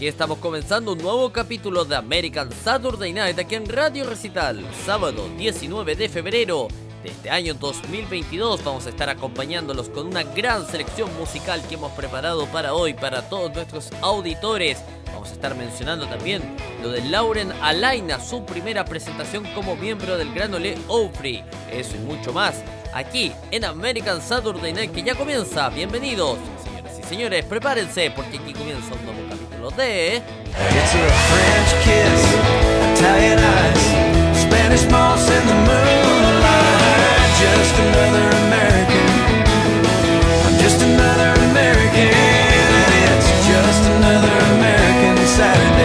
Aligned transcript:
Aquí 0.00 0.08
estamos 0.08 0.38
comenzando 0.38 0.92
un 0.94 0.98
nuevo 0.98 1.30
capítulo 1.30 1.84
de 1.84 1.94
American 1.94 2.50
Saturday 2.50 3.12
Night 3.12 3.38
aquí 3.38 3.54
en 3.54 3.68
Radio 3.68 4.08
Recital, 4.08 4.64
sábado 4.86 5.28
19 5.36 5.94
de 5.94 6.08
febrero 6.08 6.68
de 7.02 7.10
este 7.10 7.28
año 7.28 7.52
2022. 7.52 8.64
Vamos 8.64 8.86
a 8.86 8.88
estar 8.88 9.10
acompañándolos 9.10 9.90
con 9.90 10.06
una 10.06 10.22
gran 10.22 10.66
selección 10.66 11.14
musical 11.18 11.60
que 11.68 11.74
hemos 11.74 11.92
preparado 11.92 12.46
para 12.46 12.72
hoy, 12.72 12.94
para 12.94 13.28
todos 13.28 13.52
nuestros 13.52 13.90
auditores. 14.00 14.82
Vamos 15.12 15.28
a 15.28 15.32
estar 15.32 15.54
mencionando 15.54 16.06
también 16.06 16.40
lo 16.82 16.92
de 16.92 17.02
Lauren 17.02 17.52
Alaina, 17.60 18.18
su 18.20 18.46
primera 18.46 18.86
presentación 18.86 19.44
como 19.54 19.76
miembro 19.76 20.16
del 20.16 20.32
Gran 20.32 20.54
Ole 20.54 20.78
Ofri. 20.88 21.44
Eso 21.70 21.96
y 21.96 21.98
mucho 21.98 22.32
más 22.32 22.64
aquí 22.94 23.32
en 23.50 23.66
American 23.66 24.22
Saturday 24.22 24.72
Night 24.72 24.92
que 24.92 25.02
ya 25.02 25.14
comienza. 25.14 25.68
Bienvenidos, 25.68 26.38
señoras 26.64 26.98
y 26.98 27.02
señores, 27.02 27.44
prepárense 27.44 28.10
porque 28.16 28.38
aquí 28.38 28.54
comienza 28.54 28.94
un 28.94 29.04
nuevo 29.04 29.39
capítulo 29.60 29.70
de 29.70 30.16
It's 30.16 30.94
a 30.94 31.08
French 31.28 31.70
kiss, 31.84 32.22
Italian 32.96 33.38
eyes, 33.38 34.40
Spanish 34.40 34.84
moss 34.90 35.28
in 35.28 35.46
the 35.46 35.54
moonlight. 35.54 37.30
Just 37.38 37.78
another 37.78 38.28
American. 38.46 39.06
I'm 40.46 40.58
just 40.58 40.82
another 40.82 41.32
American. 41.50 42.08
It's 43.12 43.28
just 43.46 43.84
another 43.90 44.34
American 44.56 45.26
Saturday. 45.26 45.79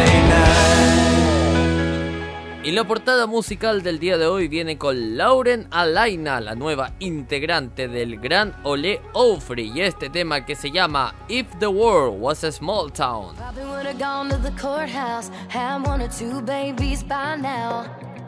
Y 2.66 2.72
la 2.72 2.84
portada 2.84 3.28
musical 3.28 3.84
del 3.84 4.00
día 4.00 4.18
de 4.18 4.26
hoy 4.26 4.48
viene 4.48 4.80
con 4.80 5.18
Lauren 5.18 5.68
Alaina, 5.70 6.42
la 6.42 6.56
nueva 6.56 6.94
integrante 6.98 7.88
del 7.88 8.20
Gran 8.20 8.56
Ole 8.64 9.02
Ofri, 9.14 9.72
y 9.72 9.82
este 9.82 10.10
tema 10.10 10.44
que 10.48 10.56
se 10.56 10.72
llama 10.72 11.14
If 11.28 11.46
the 11.60 11.68
World 11.68 12.20
Was 12.20 12.44
a 12.44 12.52
Small 12.52 12.92
Town. 12.92 13.36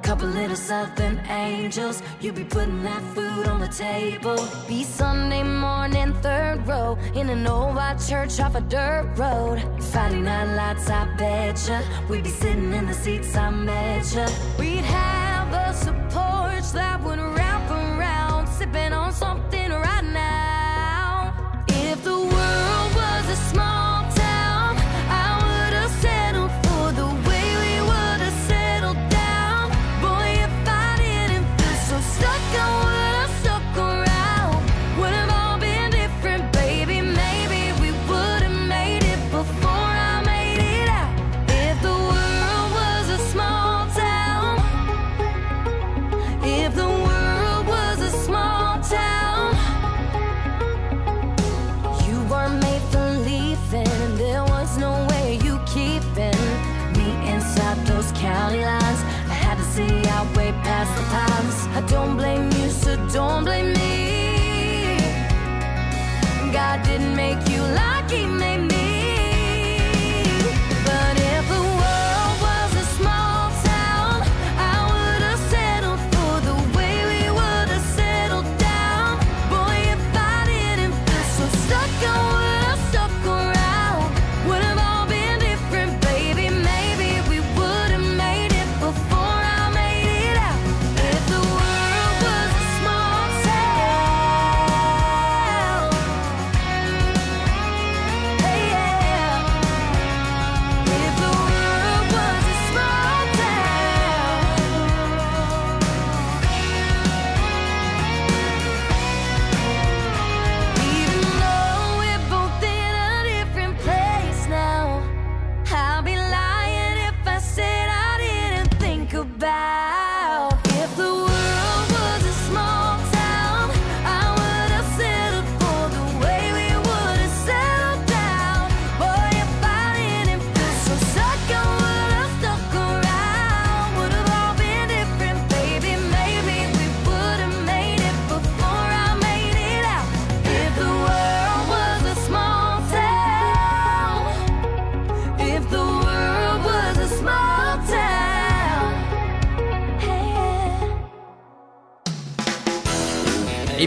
Couple 0.08 0.30
little 0.30 0.56
southern 0.56 1.20
angels, 1.28 2.02
you 2.22 2.32
be 2.32 2.46
putting 2.46 2.82
that 2.84 3.04
food 3.14 3.46
on 3.46 3.60
the 3.60 3.68
table. 3.68 4.48
Be 4.66 4.86
Sunday 4.86 5.44
morning, 5.44 6.14
third 6.22 6.66
row, 6.66 6.98
in 7.14 7.30
an 7.30 7.46
old 7.46 7.76
white 7.76 7.98
church 8.00 8.40
off 8.40 8.56
a 8.56 8.62
dirt 8.62 9.12
road. 9.18 9.60
Friday 9.92 10.22
night 10.22 10.56
lights, 10.56 10.90
I 10.90 11.14
betcha, 11.18 11.84
we'd 12.10 12.24
be 12.24 12.30
sitting 12.30 12.72
in 12.72 12.86
the 12.86 12.94
seats, 12.94 13.36
I 13.36 13.50
met 13.50 14.16
ya. 14.16 14.30
We'd 14.58 14.86
have 14.86 15.52
a 15.52 15.94
porch 16.10 16.72
that 16.72 17.04
would 17.04 17.20
wrap 17.20 17.70
around, 17.70 18.48
sipping 18.48 18.94
on 18.94 19.12
something 19.12 19.72
right 19.72 20.06
now. 20.06 20.47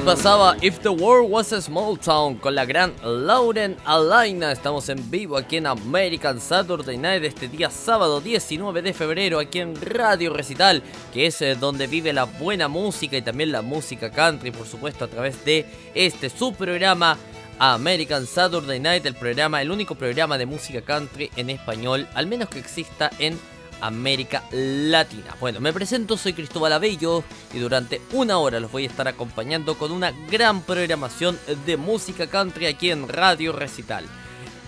Pasaba 0.05 0.57
If 0.63 0.81
the 0.81 0.89
World 0.89 1.31
Was 1.31 1.53
a 1.53 1.61
Small 1.61 1.99
Town 1.99 2.37
con 2.37 2.55
la 2.55 2.65
gran 2.65 2.95
Lauren 3.05 3.77
Alaina. 3.85 4.51
Estamos 4.51 4.89
en 4.89 5.11
vivo 5.11 5.37
aquí 5.37 5.59
en 5.59 5.67
American 5.67 6.41
Saturday 6.41 6.97
Night 6.97 7.23
este 7.25 7.49
día 7.49 7.71
sábado 7.71 8.21
19 8.21 8.81
de 8.81 8.95
febrero 8.95 9.39
aquí 9.39 9.61
en 9.61 9.79
Radio 9.81 10.33
Recital, 10.33 10.83
que 11.13 11.27
es 11.27 11.43
eh, 11.43 11.55
donde 11.55 11.87
vive 11.87 12.13
la 12.15 12.25
buena 12.25 12.69
música 12.69 13.19
y 13.19 13.23
también 13.23 13.53
la 13.53 13.63
música 13.63 14.11
country, 14.11 14.51
por 14.51 14.67
supuesto, 14.67 15.05
a 15.05 15.09
través 15.09 15.45
de 15.45 15.67
este 15.95 16.31
su 16.31 16.55
programa 16.55 17.19
American 17.59 18.27
Saturday 18.27 18.81
Night, 18.81 19.05
el 19.05 19.15
programa, 19.15 19.61
el 19.61 19.71
único 19.71 19.95
programa 19.95 20.39
de 20.39 20.47
música 20.47 20.81
country 20.81 21.31
en 21.37 21.51
español, 21.51 22.09
al 22.15 22.27
menos 22.27 22.49
que 22.49 22.59
exista 22.59 23.11
en 23.19 23.39
América 23.81 24.45
Latina. 24.53 25.37
Bueno, 25.41 25.61
me 25.61 25.73
presento, 25.73 26.17
soy 26.17 26.33
Cristóbal 26.33 26.73
Abello 26.73 27.25
y 27.53 27.59
durante 27.59 28.01
una 28.13 28.39
hora 28.39 28.61
los 28.61 28.73
voy 28.73 28.85
a 28.85 28.89
estar 28.89 29.09
acompañando 29.09 29.77
con 29.77 29.93
una 29.93 30.13
gran 30.31 30.63
programación 30.63 31.39
de 31.67 31.77
música 31.77 32.27
country 32.27 32.67
aquí 32.67 32.91
en 32.91 33.09
Radio 33.09 33.53
Recital. 33.53 34.05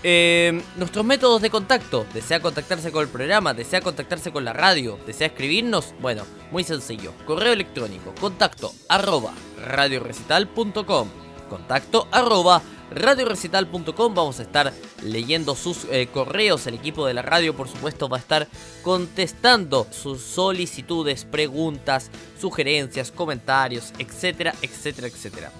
Eh, 0.05 0.61
nuestros 0.75 1.05
métodos 1.05 1.41
de 1.41 1.49
contacto, 1.49 2.05
desea 2.13 2.41
contactarse 2.41 2.91
con 2.91 3.03
el 3.03 3.09
programa, 3.09 3.53
desea 3.53 3.79
contactarse 3.79 4.33
con 4.33 4.43
la 4.43 4.51
radio, 4.51 4.99
desea 5.07 5.27
escribirnos, 5.27 5.93
bueno, 6.01 6.23
muy 6.51 6.65
sencillo, 6.65 7.13
correo 7.25 7.53
electrónico, 7.53 8.13
contacto 8.19 8.73
arroba 8.89 9.33
radiorecital.com, 9.65 11.07
contacto 11.49 12.09
arroba 12.11 12.61
radiorecital.com. 12.93 14.13
Vamos 14.13 14.39
a 14.39 14.43
estar 14.43 14.73
leyendo 15.03 15.55
sus 15.55 15.85
eh, 15.91 16.07
correos. 16.07 16.67
El 16.67 16.75
equipo 16.75 17.05
de 17.05 17.13
la 17.13 17.21
radio, 17.21 17.55
por 17.55 17.67
supuesto, 17.67 18.09
va 18.09 18.17
a 18.17 18.19
estar 18.19 18.47
contestando 18.81 19.87
sus 19.91 20.21
solicitudes, 20.21 21.25
preguntas, 21.25 22.09
sugerencias, 22.39 23.11
comentarios, 23.11 23.93
etcétera, 23.97 24.53
etcétera, 24.61 25.07
etcétera. 25.07 25.51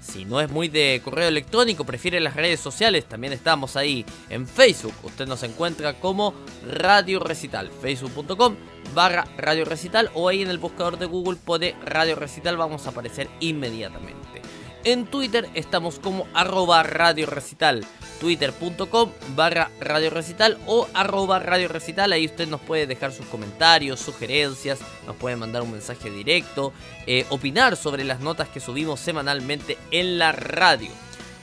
Si 0.00 0.24
no 0.24 0.40
es 0.40 0.50
muy 0.50 0.68
de 0.68 1.02
correo 1.04 1.28
electrónico, 1.28 1.84
prefiere 1.84 2.18
las 2.20 2.34
redes 2.34 2.60
sociales, 2.60 3.04
también 3.04 3.32
estamos 3.32 3.76
ahí 3.76 4.06
en 4.30 4.46
Facebook. 4.46 4.94
Usted 5.02 5.26
nos 5.26 5.42
encuentra 5.42 6.00
como 6.00 6.32
Radio 6.66 7.20
Recital, 7.20 7.70
facebook.com 7.82 8.56
barra 8.94 9.26
Radio 9.36 9.64
Recital 9.64 10.10
o 10.14 10.28
ahí 10.28 10.42
en 10.42 10.50
el 10.50 10.58
buscador 10.58 10.98
de 10.98 11.06
Google 11.06 11.38
pone 11.44 11.74
Radio 11.84 12.14
Recital, 12.14 12.56
vamos 12.56 12.86
a 12.86 12.90
aparecer 12.90 13.28
inmediatamente. 13.40 14.42
En 14.84 15.06
Twitter 15.06 15.48
estamos 15.54 15.98
como 15.98 16.26
arroba 16.34 16.82
radio 16.84 17.26
recital, 17.26 17.84
twitter.com 18.20 19.10
barra 19.34 19.70
radio 19.80 20.08
recital 20.08 20.56
o 20.66 20.86
arroba 20.94 21.40
radio 21.40 21.68
recital. 21.68 22.12
Ahí 22.12 22.26
usted 22.26 22.46
nos 22.46 22.60
puede 22.60 22.86
dejar 22.86 23.12
sus 23.12 23.26
comentarios, 23.26 23.98
sugerencias, 23.98 24.78
nos 25.06 25.16
puede 25.16 25.36
mandar 25.36 25.62
un 25.62 25.72
mensaje 25.72 26.10
directo, 26.10 26.72
eh, 27.06 27.26
opinar 27.30 27.76
sobre 27.76 28.04
las 28.04 28.20
notas 28.20 28.48
que 28.48 28.60
subimos 28.60 29.00
semanalmente 29.00 29.76
en 29.90 30.18
la 30.18 30.30
radio. 30.32 30.90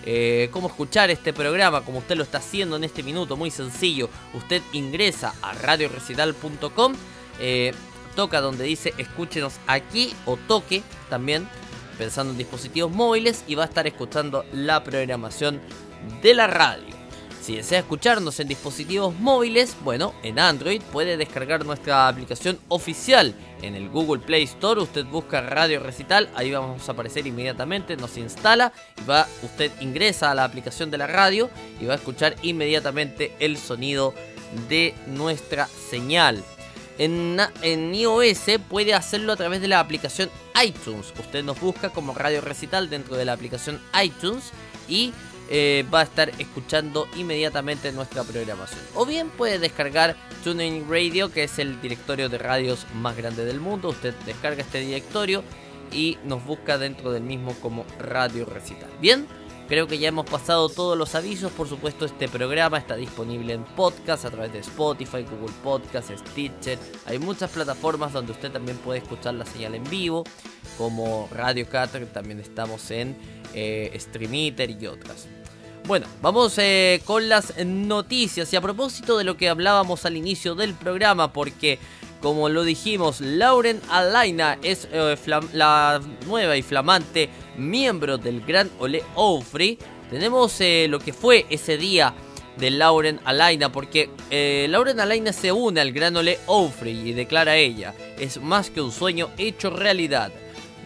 Eh, 0.05 0.49
cómo 0.51 0.67
escuchar 0.67 1.09
este 1.09 1.33
programa, 1.33 1.81
como 1.81 1.97
usted 1.97 2.15
lo 2.15 2.23
está 2.23 2.37
haciendo 2.37 2.77
en 2.77 2.83
este 2.83 3.03
minuto, 3.03 3.35
muy 3.35 3.51
sencillo. 3.51 4.09
Usted 4.33 4.61
ingresa 4.71 5.33
a 5.41 5.53
radiorecital.com, 5.53 6.93
eh, 7.39 7.73
toca 8.15 8.39
donde 8.39 8.63
dice 8.63 8.93
escúchenos 8.97 9.55
aquí 9.67 10.13
o 10.25 10.37
toque 10.37 10.83
también, 11.09 11.49
pensando 11.97 12.31
en 12.31 12.37
dispositivos 12.37 12.91
móviles 12.91 13.43
y 13.47 13.55
va 13.55 13.63
a 13.63 13.67
estar 13.67 13.87
escuchando 13.87 14.45
la 14.53 14.83
programación 14.83 15.61
de 16.21 16.33
la 16.33 16.47
radio. 16.47 16.95
Si 17.45 17.55
desea 17.55 17.77
escucharnos 17.77 18.39
en 18.39 18.47
dispositivos 18.47 19.13
móviles, 19.19 19.77
bueno, 19.83 20.15
en 20.23 20.39
Android 20.39 20.81
puede 20.91 21.15
descargar 21.15 21.63
nuestra 21.63 22.07
aplicación 22.07 22.57
oficial 22.69 23.35
en 23.61 23.75
el 23.75 23.87
Google 23.89 24.23
Play 24.23 24.45
Store. 24.45 24.81
Usted 24.81 25.05
busca 25.05 25.41
Radio 25.41 25.79
Recital, 25.79 26.27
ahí 26.33 26.49
vamos 26.49 26.89
a 26.89 26.93
aparecer 26.93 27.27
inmediatamente, 27.27 27.97
nos 27.97 28.17
instala 28.17 28.73
y 28.99 29.05
va, 29.05 29.27
usted 29.43 29.71
ingresa 29.79 30.31
a 30.31 30.35
la 30.35 30.43
aplicación 30.43 30.89
de 30.89 30.97
la 30.97 31.05
radio 31.05 31.51
y 31.79 31.85
va 31.85 31.93
a 31.93 31.97
escuchar 31.97 32.35
inmediatamente 32.41 33.35
el 33.39 33.57
sonido 33.57 34.15
de 34.67 34.95
nuestra 35.05 35.67
señal. 35.67 36.43
En, 36.97 37.93
iOS 37.93 38.45
puede 38.69 38.93
hacerlo 38.93 39.33
a 39.33 39.35
través 39.35 39.61
de 39.61 39.67
la 39.67 39.79
aplicación 39.79 40.29
iTunes. 40.63 41.13
Usted 41.19 41.43
nos 41.43 41.59
busca 41.59 41.89
como 41.89 42.13
Radio 42.13 42.41
Recital 42.41 42.89
dentro 42.89 43.17
de 43.17 43.25
la 43.25 43.33
aplicación 43.33 43.81
iTunes 44.01 44.51
y 44.87 45.13
eh, 45.49 45.85
va 45.93 45.99
a 45.99 46.03
estar 46.03 46.29
escuchando 46.39 47.07
inmediatamente 47.15 47.91
nuestra 47.91 48.23
programación. 48.23 48.81
O 48.95 49.05
bien 49.05 49.29
puede 49.29 49.59
descargar 49.59 50.15
TuneIn 50.43 50.89
Radio, 50.89 51.31
que 51.31 51.43
es 51.43 51.59
el 51.59 51.79
directorio 51.81 52.29
de 52.29 52.37
radios 52.37 52.87
más 52.95 53.15
grande 53.15 53.45
del 53.45 53.59
mundo. 53.59 53.89
Usted 53.89 54.13
descarga 54.25 54.61
este 54.61 54.79
directorio 54.79 55.43
y 55.91 56.17
nos 56.23 56.43
busca 56.45 56.77
dentro 56.77 57.11
del 57.11 57.23
mismo 57.23 57.53
como 57.61 57.85
Radio 57.99 58.45
Recital. 58.45 58.89
Bien, 58.99 59.27
creo 59.67 59.87
que 59.87 59.97
ya 59.97 60.09
hemos 60.09 60.25
pasado 60.25 60.69
todos 60.69 60.97
los 60.97 61.15
avisos. 61.15 61.51
Por 61.51 61.67
supuesto, 61.67 62.05
este 62.05 62.27
programa 62.27 62.77
está 62.77 62.95
disponible 62.95 63.53
en 63.53 63.63
podcast 63.63 64.25
a 64.25 64.31
través 64.31 64.53
de 64.53 64.59
Spotify, 64.59 65.23
Google 65.23 65.53
Podcast, 65.63 66.11
Stitcher. 66.11 66.77
Hay 67.05 67.19
muchas 67.19 67.51
plataformas 67.51 68.13
donde 68.13 68.31
usted 68.31 68.51
también 68.51 68.77
puede 68.77 68.99
escuchar 68.99 69.33
la 69.35 69.45
señal 69.45 69.75
en 69.75 69.83
vivo, 69.89 70.23
como 70.77 71.27
Radio 71.31 71.67
Cat, 71.67 71.91
también 72.13 72.39
estamos 72.39 72.91
en 72.91 73.15
eh, 73.53 73.97
y 74.79 74.87
otras. 74.87 75.27
Bueno, 75.87 76.07
vamos 76.21 76.57
eh, 76.57 77.01
con 77.05 77.29
las 77.29 77.63
noticias 77.63 78.51
y 78.51 78.55
a 78.55 78.61
propósito 78.61 79.19
de 79.19 79.23
lo 79.23 79.37
que 79.37 79.49
hablábamos 79.49 80.05
al 80.05 80.17
inicio 80.17 80.55
del 80.55 80.73
programa, 80.73 81.31
porque 81.31 81.77
como 82.25 82.49
lo 82.49 82.63
dijimos, 82.63 83.21
Lauren 83.21 83.79
Alaina 83.87 84.57
es 84.63 84.87
eh, 84.91 85.15
la 85.53 86.01
nueva 86.25 86.57
y 86.57 86.63
flamante 86.63 87.29
miembro 87.55 88.17
del 88.17 88.41
Gran 88.41 88.71
Ole 88.79 89.03
Ofri. 89.13 89.77
Tenemos 90.09 90.59
eh, 90.59 90.87
lo 90.89 90.97
que 90.97 91.13
fue 91.13 91.45
ese 91.51 91.77
día 91.77 92.15
de 92.57 92.71
Lauren 92.71 93.19
Alaina, 93.25 93.71
porque 93.71 94.09
Lauren 94.67 94.99
Alaina 94.99 95.33
se 95.33 95.51
une 95.51 95.79
al 95.79 95.91
Gran 95.91 96.17
Ole 96.17 96.39
Ofri 96.47 97.09
y 97.09 97.13
declara 97.13 97.57
ella, 97.57 97.93
es 98.17 98.41
más 98.41 98.71
que 98.71 98.81
un 98.81 98.91
sueño 98.91 99.29
hecho 99.37 99.69
realidad. 99.69 100.31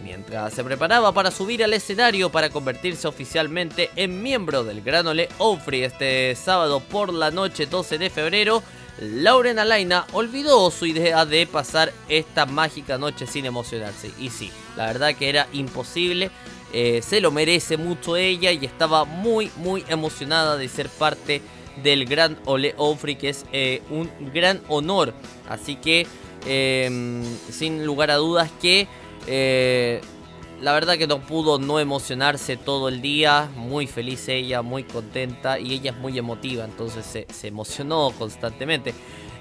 Mientras 0.04 0.52
se 0.52 0.62
preparaba 0.62 1.12
para 1.12 1.30
subir 1.30 1.64
al 1.64 1.72
escenario 1.72 2.30
para 2.30 2.50
convertirse 2.50 3.08
oficialmente 3.08 3.88
en 3.96 4.22
miembro 4.22 4.62
del 4.62 4.82
Gran 4.82 5.06
Ole 5.06 5.30
Ofri 5.38 5.84
este 5.84 6.34
sábado 6.34 6.80
por 6.80 7.14
la 7.14 7.30
noche 7.30 7.64
12 7.64 7.96
de 7.96 8.10
febrero, 8.10 8.62
Lauren 9.00 9.58
Alaina 9.58 10.06
olvidó 10.12 10.70
su 10.70 10.84
idea 10.84 11.24
de 11.24 11.46
pasar 11.46 11.92
esta 12.08 12.44
mágica 12.44 12.98
noche 12.98 13.26
sin 13.26 13.46
emocionarse. 13.46 14.10
Y 14.18 14.28
sí, 14.28 14.50
la 14.76 14.86
verdad 14.86 15.14
que 15.14 15.28
era 15.28 15.48
imposible, 15.52 16.30
eh, 16.72 17.00
se 17.02 17.20
lo 17.20 17.30
merece 17.30 17.76
mucho 17.78 18.16
ella 18.16 18.52
y 18.52 18.64
estaba 18.64 19.04
muy 19.04 19.50
muy 19.56 19.84
emocionada 19.88 20.56
de 20.56 20.68
ser 20.68 20.88
parte 20.88 21.40
del 21.82 22.04
Gran 22.04 22.38
Ole 22.44 22.74
Ofri 22.76 23.16
que 23.16 23.30
es 23.30 23.46
eh, 23.52 23.82
un 23.90 24.10
gran 24.32 24.60
honor. 24.68 25.14
Así 25.48 25.76
que 25.76 26.06
em, 26.46 27.22
sin 27.50 27.86
lugar 27.86 28.10
a 28.10 28.16
dudas 28.16 28.50
que 28.60 28.86
eh, 29.26 30.00
la 30.60 30.72
verdad 30.72 30.98
que 30.98 31.06
no 31.06 31.20
pudo 31.20 31.58
no 31.58 31.80
emocionarse 31.80 32.56
todo 32.56 32.88
el 32.88 33.00
día, 33.00 33.48
muy 33.56 33.86
feliz 33.86 34.28
ella, 34.28 34.62
muy 34.62 34.84
contenta 34.84 35.58
y 35.58 35.72
ella 35.72 35.92
es 35.92 35.96
muy 35.96 36.18
emotiva, 36.18 36.64
entonces 36.64 37.26
se, 37.28 37.48
emocionó 37.48 38.12
constantemente. 38.18 38.94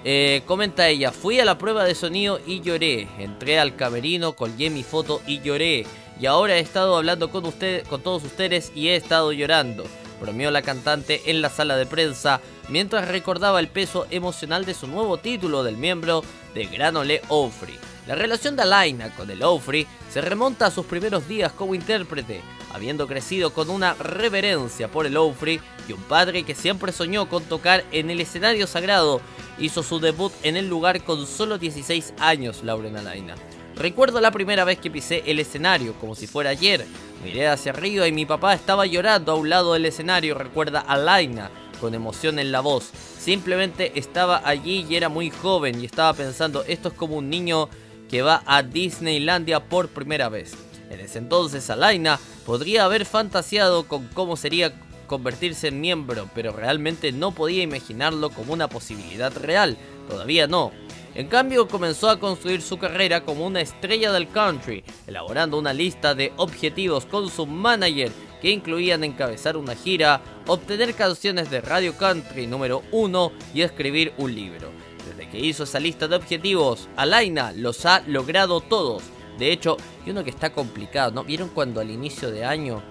Eh, 0.05 0.43
comenta 0.45 0.87
ella, 0.87 1.11
fui 1.11 1.39
a 1.39 1.45
la 1.45 1.57
prueba 1.57 1.83
de 1.83 1.93
sonido 1.93 2.39
y 2.47 2.61
lloré, 2.61 3.09
entré 3.19 3.59
al 3.59 3.75
camerino, 3.75 4.33
colgué 4.33 4.69
mi 4.69 4.83
foto 4.83 5.21
y 5.27 5.41
lloré, 5.41 5.85
y 6.21 6.25
ahora 6.25 6.55
he 6.55 6.61
estado 6.61 6.95
hablando 6.95 7.29
con, 7.31 7.45
ustedes, 7.45 7.85
con 7.87 8.01
todos 8.01 8.23
ustedes 8.23 8.71
y 8.73 8.87
he 8.87 8.95
estado 8.95 9.33
llorando, 9.33 9.83
bromeó 10.21 10.51
la 10.51 10.61
cantante 10.61 11.21
en 11.25 11.41
la 11.41 11.49
sala 11.49 11.75
de 11.75 11.85
prensa 11.85 12.39
mientras 12.69 13.09
recordaba 13.09 13.59
el 13.59 13.67
peso 13.67 14.07
emocional 14.09 14.63
de 14.63 14.73
su 14.73 14.87
nuevo 14.87 15.17
título 15.17 15.63
del 15.63 15.75
miembro 15.75 16.23
de 16.53 16.65
Granole 16.65 17.21
Ofri. 17.27 17.77
La 18.09 18.15
relación 18.15 18.55
de 18.55 18.63
Alaina 18.63 19.11
con 19.11 19.29
el 19.29 19.43
Ofri 19.43 19.85
se 20.11 20.19
remonta 20.19 20.65
a 20.65 20.71
sus 20.71 20.87
primeros 20.87 21.27
días 21.27 21.51
como 21.51 21.75
intérprete, 21.75 22.41
habiendo 22.73 23.05
crecido 23.05 23.53
con 23.53 23.69
una 23.69 23.93
reverencia 23.93 24.87
por 24.87 25.05
el 25.05 25.15
Ofri 25.15 25.61
y 25.87 25.93
un 25.93 26.01
padre 26.01 26.41
que 26.41 26.55
siempre 26.55 26.91
soñó 26.91 27.29
con 27.29 27.43
tocar 27.43 27.85
en 27.91 28.09
el 28.09 28.19
escenario 28.19 28.65
sagrado. 28.65 29.21
Hizo 29.59 29.83
su 29.83 29.99
debut 29.99 30.33
en 30.41 30.57
el 30.57 30.67
lugar 30.67 31.03
con 31.03 31.27
solo 31.27 31.59
16 31.59 32.15
años, 32.17 32.63
Lauren 32.63 32.97
Alaina. 32.97 33.35
Recuerdo 33.75 34.19
la 34.21 34.31
primera 34.31 34.63
vez 34.63 34.79
que 34.79 34.89
pisé 34.89 35.21
el 35.27 35.39
escenario, 35.39 35.93
como 35.93 36.15
si 36.15 36.25
fuera 36.25 36.49
ayer. 36.49 36.87
Miré 37.23 37.47
hacia 37.47 37.73
arriba 37.73 38.07
y 38.07 38.11
mi 38.11 38.25
papá 38.25 38.55
estaba 38.55 38.87
llorando 38.87 39.33
a 39.33 39.35
un 39.35 39.49
lado 39.49 39.73
del 39.73 39.85
escenario, 39.85 40.33
recuerda 40.33 40.79
Alaina, 40.79 41.51
con 41.79 41.93
emoción 41.93 42.39
en 42.39 42.51
la 42.51 42.61
voz. 42.61 42.89
Simplemente 43.19 43.91
estaba 43.99 44.41
allí 44.43 44.87
y 44.89 44.95
era 44.95 45.09
muy 45.09 45.29
joven 45.29 45.79
y 45.79 45.85
estaba 45.85 46.13
pensando, 46.13 46.63
esto 46.63 46.87
es 46.87 46.95
como 46.95 47.15
un 47.17 47.29
niño 47.29 47.69
que 48.09 48.21
va 48.21 48.43
a 48.45 48.63
Disneylandia 48.63 49.61
por 49.61 49.89
primera 49.89 50.29
vez. 50.29 50.53
En 50.89 50.99
ese 50.99 51.19
entonces 51.19 51.69
Alaina 51.69 52.19
podría 52.45 52.85
haber 52.85 53.05
fantaseado 53.05 53.87
con 53.87 54.07
cómo 54.07 54.35
sería 54.35 54.73
convertirse 55.07 55.67
en 55.67 55.81
miembro, 55.81 56.29
pero 56.33 56.51
realmente 56.51 57.11
no 57.11 57.31
podía 57.31 57.63
imaginarlo 57.63 58.29
como 58.29 58.53
una 58.53 58.67
posibilidad 58.67 59.35
real, 59.35 59.77
todavía 60.07 60.47
no. 60.47 60.71
En 61.15 61.27
cambio, 61.27 61.67
comenzó 61.67 62.09
a 62.09 62.19
construir 62.19 62.61
su 62.61 62.77
carrera 62.77 63.25
como 63.25 63.45
una 63.45 63.61
estrella 63.61 64.11
del 64.11 64.29
country, 64.29 64.83
elaborando 65.07 65.57
una 65.57 65.73
lista 65.73 66.13
de 66.13 66.31
objetivos 66.37 67.05
con 67.05 67.29
su 67.29 67.47
manager 67.47 68.11
que 68.41 68.51
incluían 68.51 69.03
encabezar 69.03 69.57
una 69.57 69.75
gira, 69.75 70.21
obtener 70.47 70.93
canciones 70.93 71.49
de 71.49 71.61
Radio 71.61 71.97
Country 71.97 72.47
número 72.47 72.83
1 72.91 73.31
y 73.53 73.61
escribir 73.63 74.13
un 74.17 74.33
libro 74.33 74.88
que 75.31 75.39
hizo 75.39 75.63
esa 75.63 75.79
lista 75.79 76.07
de 76.07 76.15
objetivos, 76.15 76.87
Alaina 76.95 77.51
los 77.55 77.85
ha 77.85 78.01
logrado 78.07 78.61
todos. 78.61 79.03
De 79.37 79.51
hecho, 79.51 79.77
y 80.05 80.09
uno 80.09 80.23
que 80.23 80.29
está 80.29 80.51
complicado, 80.51 81.11
¿no? 81.11 81.23
¿Vieron 81.23 81.49
cuando 81.49 81.79
al 81.79 81.89
inicio 81.89 82.31
de 82.31 82.43
año, 82.45 82.81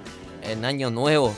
en 0.42 0.64
año 0.64 0.90
nuevo, 0.90 1.34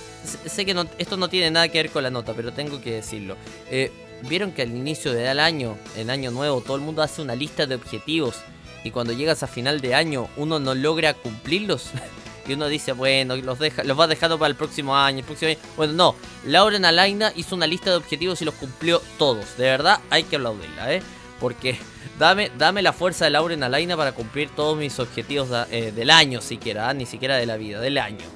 sé 0.47 0.65
que 0.65 0.77
esto 0.99 1.17
no 1.17 1.29
tiene 1.29 1.51
nada 1.51 1.69
que 1.69 1.83
ver 1.83 1.91
con 1.91 2.03
la 2.03 2.11
nota, 2.11 2.33
pero 2.35 2.53
tengo 2.53 2.81
que 2.81 2.93
decirlo. 2.93 3.37
Eh, 3.71 3.91
¿Vieron 4.29 4.53
que 4.53 4.63
al 4.63 4.71
inicio 4.71 5.13
del 5.13 5.41
año, 5.41 5.77
en 5.97 6.11
año 6.11 6.31
nuevo, 6.31 6.61
todo 6.61 6.77
el 6.77 6.83
mundo 6.83 7.03
hace 7.03 7.23
una 7.23 7.35
lista 7.35 7.67
de 7.67 7.75
objetivos 7.75 8.37
y 8.85 8.91
cuando 8.91 9.13
llegas 9.13 9.43
a 9.43 9.47
final 9.47 9.81
de 9.81 9.95
año 9.95 10.29
uno 10.37 10.59
no 10.59 10.75
logra 10.75 11.15
cumplirlos? 11.15 11.91
y 12.51 12.55
uno 12.55 12.67
dice, 12.67 12.93
bueno, 12.93 13.37
los, 13.37 13.61
deja, 13.61 13.85
los 13.85 13.99
va 13.99 14.09
dejando 14.09 14.37
para 14.37 14.49
el 14.49 14.57
próximo 14.57 14.97
año, 14.97 15.21
el 15.21 15.25
próximo 15.25 15.51
año. 15.51 15.59
Bueno, 15.77 15.93
no, 15.93 16.17
Lauren 16.45 16.85
Alaina 16.85 17.33
hizo 17.37 17.55
una 17.55 17.67
lista 17.67 17.91
de 17.91 17.97
objetivos 17.97 18.43
y 18.43 18.45
los 18.45 18.55
cumplió 18.55 19.01
todos. 19.19 19.57
De 19.57 19.65
verdad, 19.67 20.01
hay 20.11 20.25
que 20.25 20.35
aplaudirla, 20.35 20.93
¿eh? 20.93 21.03
Porque 21.39 21.79
dame, 22.19 22.51
dame 22.59 22.83
la 22.83 22.93
fuerza 22.93 23.27
de 23.27 23.31
Lauren 23.31 23.63
Alaina 23.63 23.97
para 23.97 24.13
cumplir 24.13 24.51
todos 24.51 24.77
mis 24.77 24.99
objetivos 24.99 25.49
eh, 25.71 25.93
del 25.95 26.11
año, 26.11 26.41
siquiera, 26.41 26.89
¿ah? 26.89 26.95
ni 26.95 27.07
siquiera 27.07 27.37
de 27.37 27.47
la 27.47 27.57
vida, 27.57 27.81
del 27.81 27.99
año. 27.99 28.27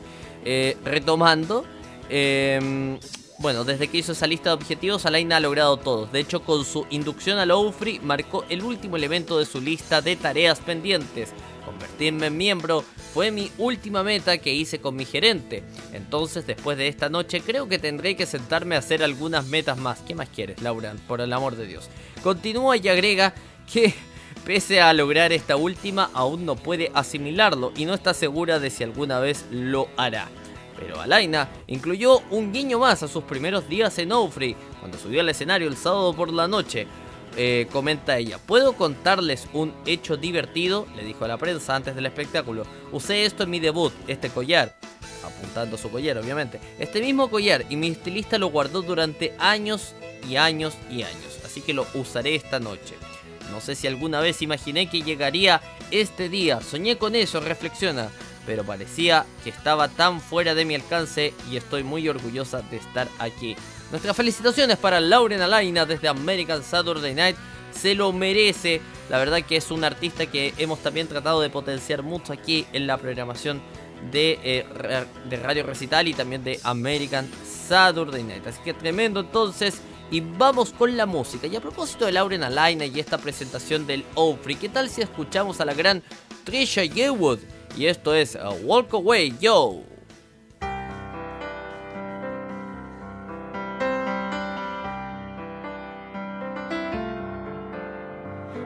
Eh, 0.44 0.76
retomando, 0.84 1.64
em, 2.08 3.00
bueno, 3.38 3.64
desde 3.64 3.88
que 3.88 3.98
hizo 3.98 4.12
esa 4.12 4.28
lista 4.28 4.50
de 4.50 4.54
objetivos, 4.54 5.06
Alaina 5.06 5.38
ha 5.38 5.40
logrado 5.40 5.76
todos. 5.76 6.12
De 6.12 6.20
hecho, 6.20 6.42
con 6.42 6.64
su 6.64 6.86
inducción 6.90 7.38
al 7.38 7.50
OUFRI, 7.50 7.98
marcó 7.98 8.44
el 8.48 8.62
último 8.62 8.96
elemento 8.96 9.40
de 9.40 9.44
su 9.44 9.60
lista 9.60 10.00
de 10.00 10.14
tareas 10.14 10.60
pendientes. 10.60 11.30
Convertirme 11.64 12.26
en 12.26 12.36
miembro 12.36 12.84
fue 13.14 13.30
mi 13.30 13.50
última 13.58 14.02
meta 14.02 14.38
que 14.38 14.52
hice 14.52 14.80
con 14.80 14.96
mi 14.96 15.04
gerente. 15.04 15.62
Entonces, 15.92 16.46
después 16.46 16.76
de 16.76 16.88
esta 16.88 17.08
noche, 17.08 17.40
creo 17.40 17.68
que 17.68 17.78
tendré 17.78 18.16
que 18.16 18.26
sentarme 18.26 18.74
a 18.74 18.80
hacer 18.80 19.02
algunas 19.02 19.46
metas 19.46 19.78
más. 19.78 20.00
¿Qué 20.00 20.14
más 20.14 20.28
quieres, 20.28 20.60
Laura? 20.60 20.94
Por 21.06 21.20
el 21.20 21.32
amor 21.32 21.54
de 21.54 21.66
Dios. 21.66 21.88
Continúa 22.22 22.76
y 22.76 22.88
agrega 22.88 23.32
que 23.72 23.94
Pese 24.44 24.82
a 24.82 24.92
lograr 24.92 25.32
esta 25.32 25.56
última, 25.56 26.10
aún 26.12 26.44
no 26.44 26.54
puede 26.54 26.90
asimilarlo 26.92 27.72
y 27.76 27.86
no 27.86 27.94
está 27.94 28.12
segura 28.12 28.58
de 28.58 28.68
si 28.68 28.84
alguna 28.84 29.18
vez 29.18 29.46
lo 29.50 29.88
hará. 29.96 30.28
Pero 30.78 31.00
Alaina 31.00 31.48
incluyó 31.66 32.18
un 32.30 32.52
guiño 32.52 32.78
más 32.78 33.02
a 33.02 33.08
sus 33.08 33.24
primeros 33.24 33.66
días 33.70 33.96
en 33.98 34.12
Ofri, 34.12 34.54
cuando 34.80 34.98
subió 34.98 35.22
al 35.22 35.30
escenario 35.30 35.66
el 35.66 35.78
sábado 35.78 36.12
por 36.12 36.30
la 36.30 36.46
noche. 36.46 36.86
Eh, 37.36 37.66
comenta 37.72 38.16
ella, 38.16 38.38
¿puedo 38.38 38.74
contarles 38.74 39.48
un 39.52 39.74
hecho 39.86 40.16
divertido? 40.16 40.86
Le 40.94 41.04
dijo 41.04 41.24
a 41.24 41.28
la 41.28 41.36
prensa 41.36 41.74
antes 41.74 41.94
del 41.94 42.06
espectáculo. 42.06 42.64
Usé 42.92 43.24
esto 43.24 43.42
en 43.42 43.50
mi 43.50 43.60
debut, 43.60 43.92
este 44.06 44.30
collar 44.30 44.76
apuntando 45.24 45.76
su 45.76 45.90
collar 45.90 46.18
obviamente. 46.18 46.60
Este 46.78 47.00
mismo 47.00 47.30
collar 47.30 47.64
y 47.68 47.76
mi 47.76 47.88
estilista 47.88 48.38
lo 48.38 48.48
guardó 48.48 48.82
durante 48.82 49.34
años 49.38 49.94
y 50.28 50.36
años 50.36 50.74
y 50.90 51.02
años, 51.02 51.40
así 51.44 51.60
que 51.60 51.74
lo 51.74 51.86
usaré 51.94 52.34
esta 52.34 52.60
noche. 52.60 52.94
No 53.50 53.60
sé 53.60 53.74
si 53.74 53.86
alguna 53.86 54.20
vez 54.20 54.42
imaginé 54.42 54.88
que 54.88 55.02
llegaría 55.02 55.60
este 55.90 56.28
día, 56.28 56.60
soñé 56.60 56.96
con 56.96 57.14
eso, 57.14 57.40
reflexiona, 57.40 58.08
pero 58.46 58.64
parecía 58.64 59.26
que 59.42 59.50
estaba 59.50 59.88
tan 59.88 60.20
fuera 60.20 60.54
de 60.54 60.64
mi 60.64 60.74
alcance 60.74 61.34
y 61.50 61.56
estoy 61.56 61.82
muy 61.82 62.08
orgullosa 62.08 62.62
de 62.62 62.78
estar 62.78 63.08
aquí. 63.18 63.56
Nuestras 63.90 64.16
felicitaciones 64.16 64.76
para 64.76 65.00
Lauren 65.00 65.40
Alaina 65.40 65.86
desde 65.86 66.08
American 66.08 66.62
Saturday 66.62 67.14
Night, 67.14 67.36
se 67.72 67.94
lo 67.94 68.12
merece. 68.12 68.80
La 69.10 69.18
verdad 69.18 69.42
que 69.42 69.56
es 69.56 69.70
un 69.70 69.84
artista 69.84 70.26
que 70.26 70.54
hemos 70.58 70.80
también 70.80 71.06
tratado 71.06 71.40
de 71.40 71.50
potenciar 71.50 72.02
mucho 72.02 72.32
aquí 72.32 72.66
en 72.72 72.86
la 72.86 72.96
programación 72.96 73.62
de, 74.10 74.38
eh, 74.42 75.06
Radio 75.42 75.64
Recital 75.64 76.08
y 76.08 76.14
también 76.14 76.44
de 76.44 76.58
American 76.62 77.28
Saturday 77.44 78.22
Night. 78.22 78.46
Así 78.46 78.60
que 78.62 78.74
tremendo 78.74 79.20
entonces. 79.20 79.80
Y 80.10 80.20
vamos 80.20 80.70
con 80.70 80.96
la 80.96 81.06
música. 81.06 81.46
Y 81.46 81.56
a 81.56 81.60
propósito 81.60 82.04
de 82.04 82.12
Lauren 82.12 82.44
Alaina 82.44 82.84
y 82.84 83.00
esta 83.00 83.18
presentación 83.18 83.86
del 83.86 84.04
Ofri, 84.14 84.54
¿qué 84.54 84.68
tal 84.68 84.90
si 84.90 85.00
escuchamos 85.00 85.60
a 85.60 85.64
la 85.64 85.72
gran 85.72 86.02
Trisha 86.44 86.84
Yearwood? 86.84 87.38
Y 87.76 87.86
esto 87.86 88.14
es 88.14 88.36
uh, 88.36 88.54
Walk 88.64 88.92
Away 88.92 89.34
Yo. 89.40 89.93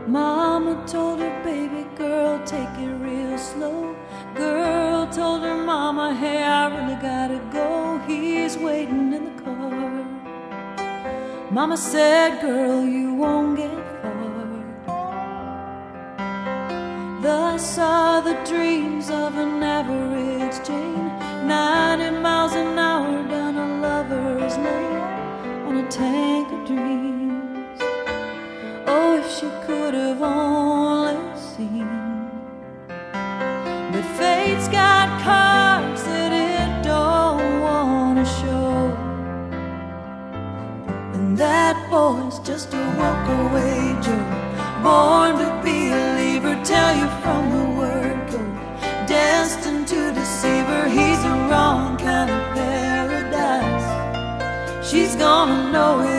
Mama 0.09 0.83
told 0.87 1.21
her 1.21 1.45
baby 1.45 1.87
girl, 1.95 2.43
take 2.47 2.79
it 2.79 2.95
real 2.95 3.37
slow. 3.37 3.95
Girl 4.35 5.07
told 5.09 5.43
her 5.43 5.55
mama, 5.55 6.15
hey, 6.15 6.43
I 6.43 6.69
really 6.75 6.99
gotta 7.03 7.39
go. 7.53 7.99
He's 8.07 8.57
waiting 8.57 9.13
in 9.13 9.25
the 9.27 9.43
car. 9.43 10.07
Mama 11.51 11.77
said, 11.77 12.41
girl, 12.41 12.87
you 12.87 13.13
won't 13.13 13.59
get 13.59 13.71
far. 14.01 14.09
Thus 17.21 17.77
are 17.79 18.23
the 18.23 18.37
dreams 18.51 19.11
of 19.11 19.37
an 19.37 19.63
average 19.63 20.67
Jane. 20.67 21.09
90 21.47 22.19
miles 22.21 22.55
an 22.55 22.79
hour 22.79 23.29
down 23.29 23.57
a 23.59 23.81
lover's 23.83 24.57
lane 24.57 25.03
on 25.69 25.77
a 25.85 25.89
tank 25.91 26.48
could 29.89 29.95
have 29.95 30.21
only 30.21 31.17
seen. 31.39 31.89
But 33.91 34.05
fate's 34.19 34.69
got 34.69 35.09
cards 35.23 36.03
that 36.05 36.31
it 36.31 36.85
don't 36.85 37.63
wanna 37.63 38.27
show. 38.27 38.93
And 41.15 41.39
that 41.39 41.77
boy's 41.89 42.39
just 42.41 42.75
a 42.75 42.85
walk 42.99 43.25
away 43.41 43.97
Joe. 44.05 44.27
Born 44.85 45.31
to 45.43 45.51
be 45.65 45.79
a 46.01 46.05
lever, 46.19 46.57
tell 46.65 46.93
you 47.01 47.09
from 47.23 47.43
the 47.57 47.67
word 47.81 48.19
go. 48.31 48.43
Destined 49.07 49.89
to 49.89 50.13
deceive 50.13 50.67
her, 50.75 50.87
he's 50.99 51.21
the 51.23 51.37
wrong 51.49 51.97
kind 51.97 52.31
of 52.37 52.43
paradise. 52.59 53.89
She's 54.87 55.17
gonna 55.17 55.73
know 55.73 56.01
it 56.01 56.18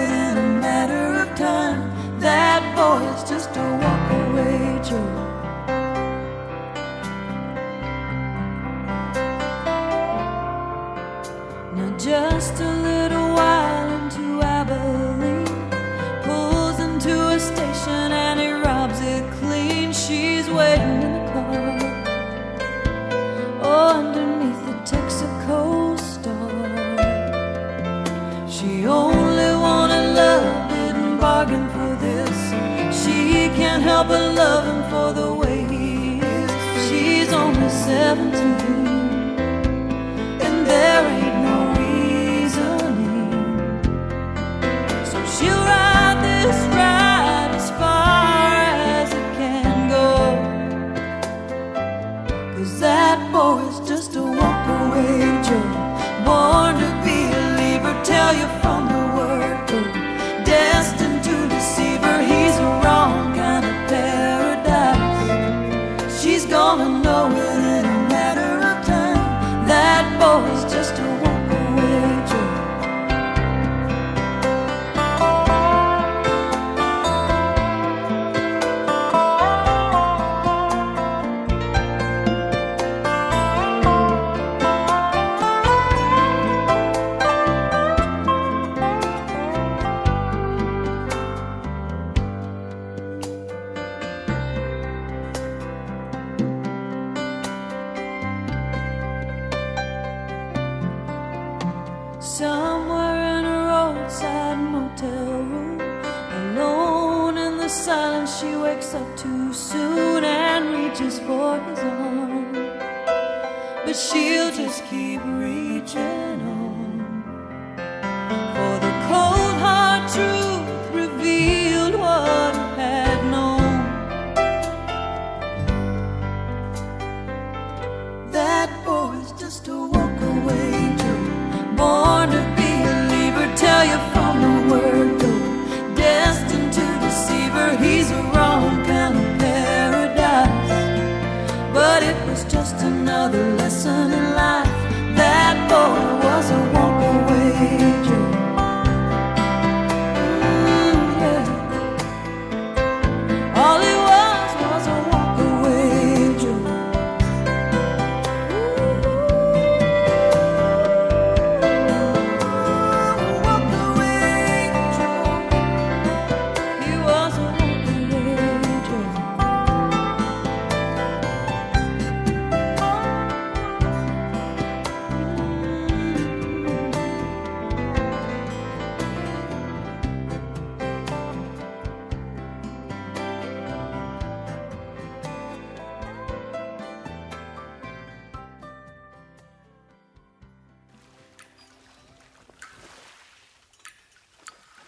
myself 37.90 38.39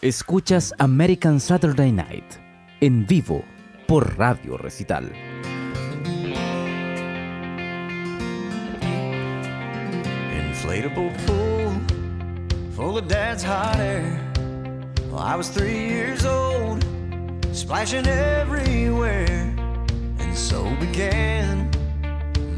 Escuchas 0.01 0.73
American 0.79 1.39
Saturday 1.39 1.91
Night 1.91 2.25
en 2.79 3.05
vivo 3.05 3.45
por 3.87 4.17
Radio 4.17 4.57
Recital. 4.57 5.11
Inflatable 10.33 11.13
pool 11.27 11.71
full 12.75 12.97
of 12.97 13.07
dad's 13.07 13.43
hot 13.43 13.77
air. 13.77 14.19
Well, 15.11 15.19
I 15.19 15.35
was 15.35 15.49
three 15.49 15.89
years 15.89 16.25
old, 16.25 16.83
splashing 17.51 18.07
everywhere. 18.07 19.53
And 20.17 20.35
so 20.35 20.63
began 20.79 21.69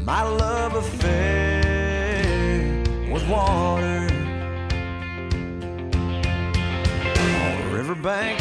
my 0.02 0.22
love 0.22 0.76
affair 0.76 1.62
with 3.12 3.28
water. 3.28 4.03
Riverbank 7.86 8.38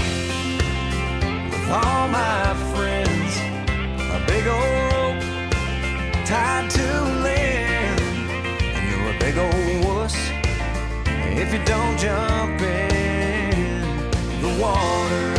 with 1.52 1.70
all 1.70 2.08
my 2.08 2.54
friends, 2.72 3.32
a 4.00 4.24
big 4.26 4.48
old 4.48 4.72
rope 4.94 5.22
tied 6.26 6.70
to 6.70 6.88
land. 7.28 8.00
And 8.62 8.84
you're 8.90 9.10
a 9.10 9.20
big 9.20 9.38
old 9.38 9.86
wuss 9.86 10.16
if 11.42 11.52
you 11.52 11.62
don't 11.66 11.98
jump 12.00 12.62
in 12.62 13.82
the 14.42 14.52
water. 14.64 15.34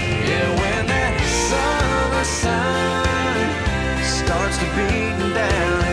Yeah, 0.00 0.48
when 0.60 0.86
that 0.86 1.16
summer 1.50 2.24
sun 2.24 3.04
starts 4.02 4.56
to 4.56 4.64
beat 4.76 5.34
down 5.34 5.85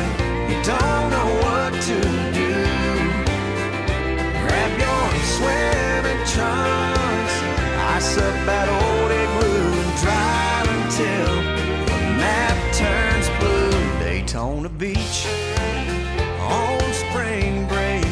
up 8.18 8.46
that 8.46 8.70
old 8.70 9.12
igloo 9.12 9.74
and 9.82 9.94
drive 10.04 10.68
until 10.78 11.34
the 11.88 12.00
map 12.22 12.58
turns 12.74 13.28
blue. 13.40 13.74
Daytona 14.04 14.70
Beach 14.70 15.26
on 16.40 16.80
spring 16.94 17.68
break. 17.68 18.06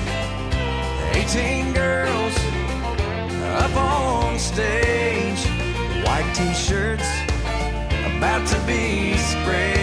18 1.14 1.74
girls 1.74 2.36
up 3.62 3.76
on 3.76 4.40
stage, 4.40 5.46
white 6.06 6.32
t-shirts 6.34 7.10
about 8.18 8.48
to 8.48 8.58
be 8.66 9.18
sprayed 9.18 9.81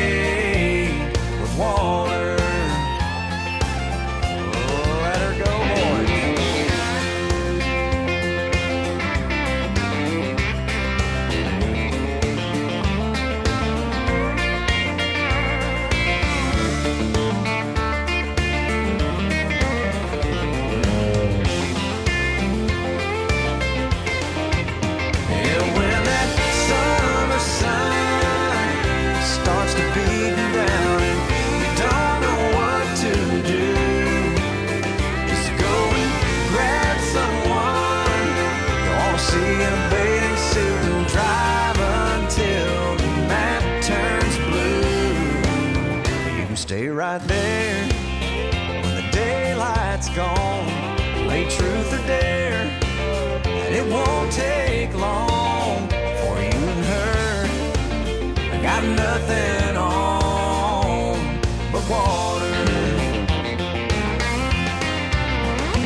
nothing 59.29 59.77
on 59.77 61.41
but 61.73 61.89
water. 61.89 62.47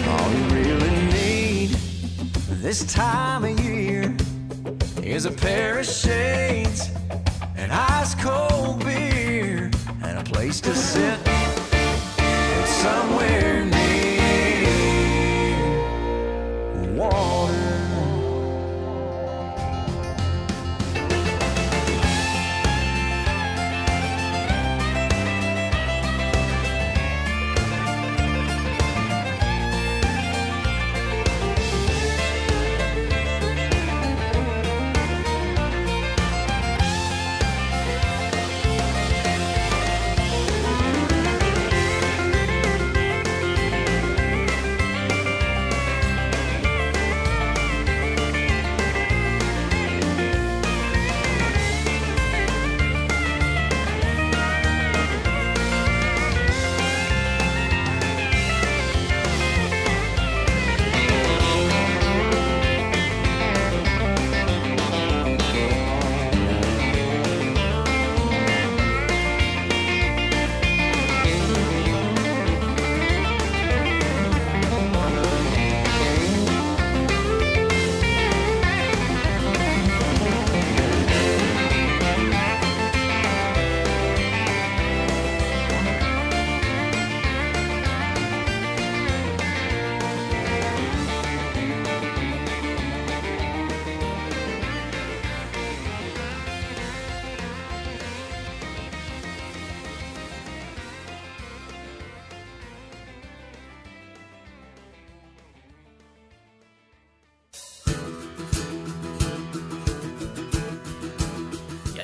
All 0.09 0.31
you 0.33 0.45
really 0.55 0.91
need 1.13 1.71
this 2.63 2.85
time 2.93 3.45
of 3.45 3.59
year 3.61 4.15
is 5.03 5.27
a 5.27 5.31
pair 5.31 5.81
of 5.81 5.87
shades, 5.87 6.91
an 7.57 7.71
ice 7.71 8.15
cold 8.15 8.85
beer, 8.85 9.71
and 10.03 10.19
a 10.19 10.25
place 10.25 10.61
to 10.61 10.75
sit 10.75 11.19
somewhere 12.65 13.65
near 13.65 13.82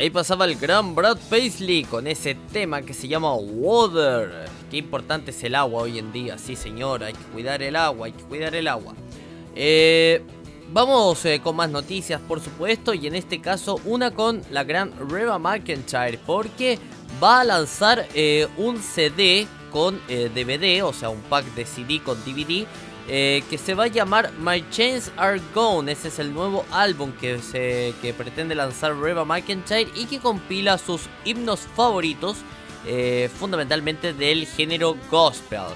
ahí 0.08 0.12
pasaba 0.12 0.46
el 0.46 0.56
gran 0.56 0.94
Brad 0.94 1.18
Paisley 1.28 1.84
con 1.84 2.06
ese 2.06 2.34
tema 2.50 2.80
que 2.80 2.94
se 2.94 3.08
llama 3.08 3.34
Water. 3.34 4.48
Qué 4.70 4.78
importante 4.78 5.32
es 5.32 5.44
el 5.44 5.54
agua 5.54 5.82
hoy 5.82 5.98
en 5.98 6.12
día, 6.12 6.38
sí 6.38 6.56
señor, 6.56 7.04
hay 7.04 7.12
que 7.12 7.24
cuidar 7.24 7.62
el 7.62 7.76
agua, 7.76 8.06
hay 8.06 8.12
que 8.12 8.22
cuidar 8.22 8.54
el 8.54 8.68
agua. 8.68 8.94
Eh, 9.54 10.22
vamos 10.72 11.22
eh, 11.26 11.40
con 11.44 11.56
más 11.56 11.68
noticias, 11.68 12.22
por 12.26 12.40
supuesto, 12.40 12.94
y 12.94 13.06
en 13.06 13.16
este 13.16 13.42
caso 13.42 13.82
una 13.84 14.12
con 14.12 14.40
la 14.50 14.64
gran 14.64 14.94
Reba 15.10 15.38
McIntyre, 15.38 16.18
porque 16.24 16.78
va 17.22 17.40
a 17.40 17.44
lanzar 17.44 18.08
eh, 18.14 18.48
un 18.56 18.78
CD 18.78 19.46
con 19.70 20.00
DVD, 20.08 20.82
o 20.84 20.94
sea, 20.94 21.10
un 21.10 21.20
pack 21.20 21.44
de 21.54 21.66
CD 21.66 22.00
con 22.02 22.16
DVD, 22.24 22.66
eh, 23.08 23.42
que 23.48 23.56
se 23.56 23.74
va 23.74 23.84
a 23.84 23.88
llamar 23.88 24.32
My 24.38 24.62
Chains 24.70 25.10
Are 25.16 25.40
Gone. 25.54 25.90
Ese 25.90 26.08
es 26.08 26.18
el 26.18 26.34
nuevo 26.34 26.66
álbum 26.70 27.12
que, 27.12 27.38
se, 27.38 27.94
que 28.02 28.12
pretende 28.12 28.54
lanzar 28.54 28.94
Reba 28.96 29.24
McIntyre 29.24 29.88
y 29.96 30.04
que 30.04 30.18
compila 30.18 30.76
sus 30.76 31.08
himnos 31.24 31.60
favoritos, 31.60 32.36
eh, 32.86 33.30
fundamentalmente 33.38 34.12
del 34.12 34.46
género 34.46 34.94
gospel. 35.10 35.68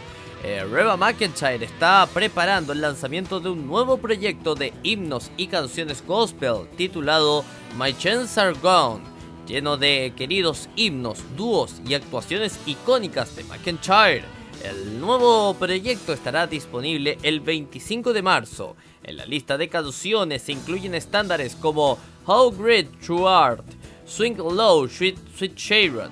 Eh, 0.45 0.65
Reba 0.71 0.97
McIntyre 0.97 1.65
está 1.65 2.07
preparando 2.13 2.73
el 2.73 2.81
lanzamiento 2.81 3.41
de 3.41 3.49
un 3.49 3.67
nuevo 3.67 3.97
proyecto 3.97 4.55
de 4.55 4.75
himnos 4.83 5.31
y 5.37 5.47
canciones 5.47 6.05
gospel 6.07 6.69
titulado 6.77 7.45
My 7.79 7.97
Chance 7.97 8.41
Are 8.41 8.55
Gone, 8.61 9.05
lleno 9.47 9.77
de 9.79 10.13
queridos 10.17 10.69
himnos, 10.77 11.21
dúos 11.37 11.81
y 11.87 11.95
actuaciones 11.95 12.59
icónicas 12.67 13.35
de 13.37 13.45
McIntyre. 13.45 14.42
El 14.63 15.01
nuevo 15.01 15.55
proyecto 15.55 16.13
estará 16.13 16.47
disponible 16.47 17.19
el 17.23 17.41
25 17.41 18.13
de 18.13 18.23
marzo. 18.23 18.77
En 19.03 19.17
la 19.17 19.27
lista 19.27 19.59
de 19.59 19.69
canciones 19.69 20.43
se 20.43 20.53
incluyen 20.53 20.95
estándares 20.95 21.57
como 21.57 21.99
How 22.27 22.53
Great 22.53 22.87
True 23.05 23.29
Art, 23.29 23.65
Swing 24.07 24.37
Low, 24.37 24.89
Sweet, 24.89 25.19
Sweet 25.37 25.57
Chariot 25.57 26.11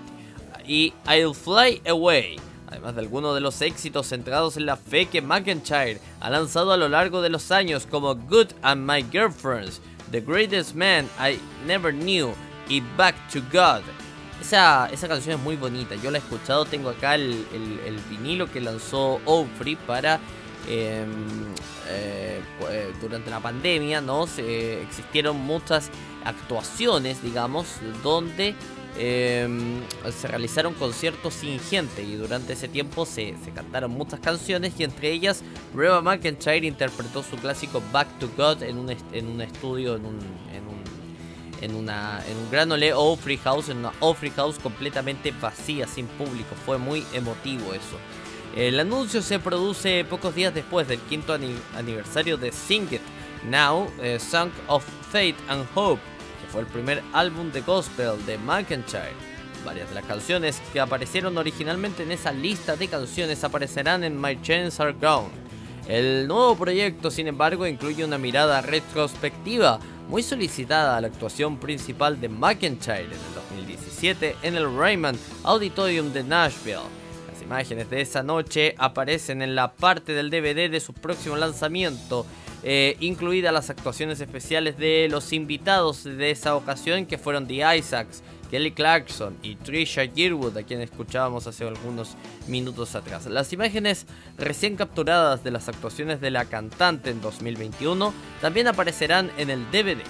y 0.66 0.92
I'll 1.06 1.34
Fly 1.34 1.82
Away 1.88 2.38
además 2.70 2.94
de 2.94 3.00
algunos 3.00 3.34
de 3.34 3.40
los 3.40 3.60
éxitos 3.62 4.08
centrados 4.08 4.56
en 4.56 4.64
la 4.64 4.76
fe 4.76 5.06
que 5.06 5.20
McIntyre 5.20 6.00
ha 6.20 6.30
lanzado 6.30 6.72
a 6.72 6.76
lo 6.76 6.88
largo 6.88 7.20
de 7.20 7.28
los 7.28 7.50
años 7.50 7.86
como 7.86 8.14
Good 8.14 8.52
and 8.62 8.88
My 8.88 9.04
Girlfriends, 9.10 9.80
The 10.12 10.20
Greatest 10.20 10.74
Man 10.74 11.08
I 11.18 11.38
Never 11.66 11.92
Knew 11.92 12.32
y 12.68 12.80
Back 12.96 13.16
to 13.32 13.40
God. 13.52 13.82
Esa, 14.40 14.88
esa 14.90 15.06
canción 15.06 15.36
es 15.38 15.42
muy 15.42 15.56
bonita, 15.56 15.94
yo 15.96 16.10
la 16.10 16.18
he 16.18 16.20
escuchado, 16.20 16.64
tengo 16.64 16.88
acá 16.90 17.14
el, 17.14 17.46
el- 17.52 17.80
el 17.86 17.96
vinilo 18.08 18.50
que 18.50 18.60
lanzó 18.60 19.20
Ofri 19.26 19.76
para... 19.76 20.18
eh, 20.68 21.04
eh, 21.88 22.40
eh, 22.70 22.92
durante 23.00 23.30
la 23.30 23.40
pandemia, 23.40 24.00
¿no? 24.00 24.26
Se, 24.26 24.80
existieron 24.82 25.36
muchas 25.40 25.90
actuaciones, 26.24 27.22
digamos, 27.22 27.66
donde 28.02 28.54
eh, 28.96 29.48
se 30.16 30.28
realizaron 30.28 30.74
conciertos 30.74 31.34
sin 31.34 31.58
gente 31.60 32.02
y 32.02 32.14
durante 32.16 32.52
ese 32.52 32.68
tiempo 32.68 33.06
se, 33.06 33.34
se 33.44 33.50
cantaron 33.52 33.90
muchas 33.92 34.20
canciones 34.20 34.74
y 34.78 34.84
entre 34.84 35.10
ellas 35.10 35.42
Reba 35.74 36.00
McIntyre 36.02 36.66
interpretó 36.66 37.22
su 37.22 37.36
clásico 37.36 37.82
Back 37.92 38.08
to 38.18 38.28
God 38.36 38.62
en 38.62 38.78
un, 38.78 38.90
en 39.12 39.26
un 39.28 39.40
estudio, 39.40 39.96
en 39.96 40.04
un, 40.06 40.18
en 40.54 40.68
en 41.60 41.74
una, 41.74 42.22
en 42.26 42.36
un 42.36 42.50
gran 42.50 42.70
olé 42.72 42.92
Free 43.22 43.38
House, 43.38 43.68
en 43.68 43.78
una 43.78 43.92
Free 44.14 44.30
House 44.30 44.58
completamente 44.58 45.32
vacía, 45.40 45.86
sin 45.86 46.06
público. 46.06 46.54
Fue 46.64 46.78
muy 46.78 47.04
emotivo 47.12 47.74
eso. 47.74 47.98
El 48.56 48.80
anuncio 48.80 49.22
se 49.22 49.38
produce 49.38 50.04
pocos 50.04 50.34
días 50.34 50.52
después 50.52 50.88
del 50.88 50.98
quinto 51.00 51.32
ani- 51.34 51.54
aniversario 51.76 52.36
de 52.36 52.50
Sing 52.50 52.88
It 52.90 53.00
Now, 53.48 53.90
eh, 54.02 54.18
Song 54.18 54.50
of 54.66 54.84
Faith 55.12 55.36
and 55.48 55.66
Hope, 55.74 56.00
que 56.42 56.48
fue 56.50 56.62
el 56.62 56.66
primer 56.66 57.02
álbum 57.12 57.52
de 57.52 57.60
gospel 57.60 58.24
de 58.26 58.38
McIntyre. 58.38 59.14
Varias 59.64 59.88
de 59.90 59.94
las 59.94 60.04
canciones 60.04 60.60
que 60.72 60.80
aparecieron 60.80 61.36
originalmente 61.38 62.02
en 62.02 62.12
esa 62.12 62.32
lista 62.32 62.76
de 62.76 62.88
canciones 62.88 63.44
aparecerán 63.44 64.02
en 64.04 64.20
My 64.20 64.40
Chance 64.42 64.82
Are 64.82 64.92
Gone. 64.94 65.28
El 65.90 66.28
nuevo 66.28 66.56
proyecto, 66.56 67.10
sin 67.10 67.26
embargo, 67.26 67.66
incluye 67.66 68.04
una 68.04 68.16
mirada 68.16 68.60
retrospectiva 68.60 69.80
muy 70.08 70.22
solicitada 70.22 70.96
a 70.96 71.00
la 71.00 71.08
actuación 71.08 71.58
principal 71.58 72.20
de 72.20 72.28
McIntyre 72.28 73.06
en 73.06 73.10
el 73.10 73.34
2017 73.34 74.36
en 74.44 74.54
el 74.54 74.72
Raymond 74.72 75.18
Auditorium 75.42 76.12
de 76.12 76.22
Nashville. 76.22 76.78
Las 77.28 77.42
imágenes 77.42 77.90
de 77.90 78.02
esa 78.02 78.22
noche 78.22 78.76
aparecen 78.78 79.42
en 79.42 79.56
la 79.56 79.72
parte 79.72 80.12
del 80.12 80.30
DVD 80.30 80.70
de 80.70 80.78
su 80.78 80.92
próximo 80.92 81.34
lanzamiento, 81.34 82.24
eh, 82.62 82.96
incluidas 83.00 83.52
las 83.52 83.68
actuaciones 83.68 84.20
especiales 84.20 84.78
de 84.78 85.08
los 85.10 85.32
invitados 85.32 86.04
de 86.04 86.30
esa 86.30 86.54
ocasión 86.54 87.04
que 87.04 87.18
fueron 87.18 87.48
The 87.48 87.78
Isaacs, 87.78 88.22
Kelly 88.50 88.72
Clarkson 88.72 89.36
y 89.42 89.54
Trisha 89.54 90.04
Yearwood, 90.04 90.56
a 90.56 90.64
quien 90.64 90.80
escuchábamos 90.80 91.46
hace 91.46 91.66
algunos 91.66 92.16
minutos 92.48 92.94
atrás. 92.96 93.26
Las 93.26 93.52
imágenes 93.52 94.06
recién 94.36 94.76
capturadas 94.76 95.44
de 95.44 95.52
las 95.52 95.68
actuaciones 95.68 96.20
de 96.20 96.30
la 96.30 96.46
cantante 96.46 97.10
en 97.10 97.20
2021 97.20 98.12
también 98.40 98.66
aparecerán 98.66 99.30
en 99.38 99.50
el 99.50 99.70
DVD. 99.70 100.02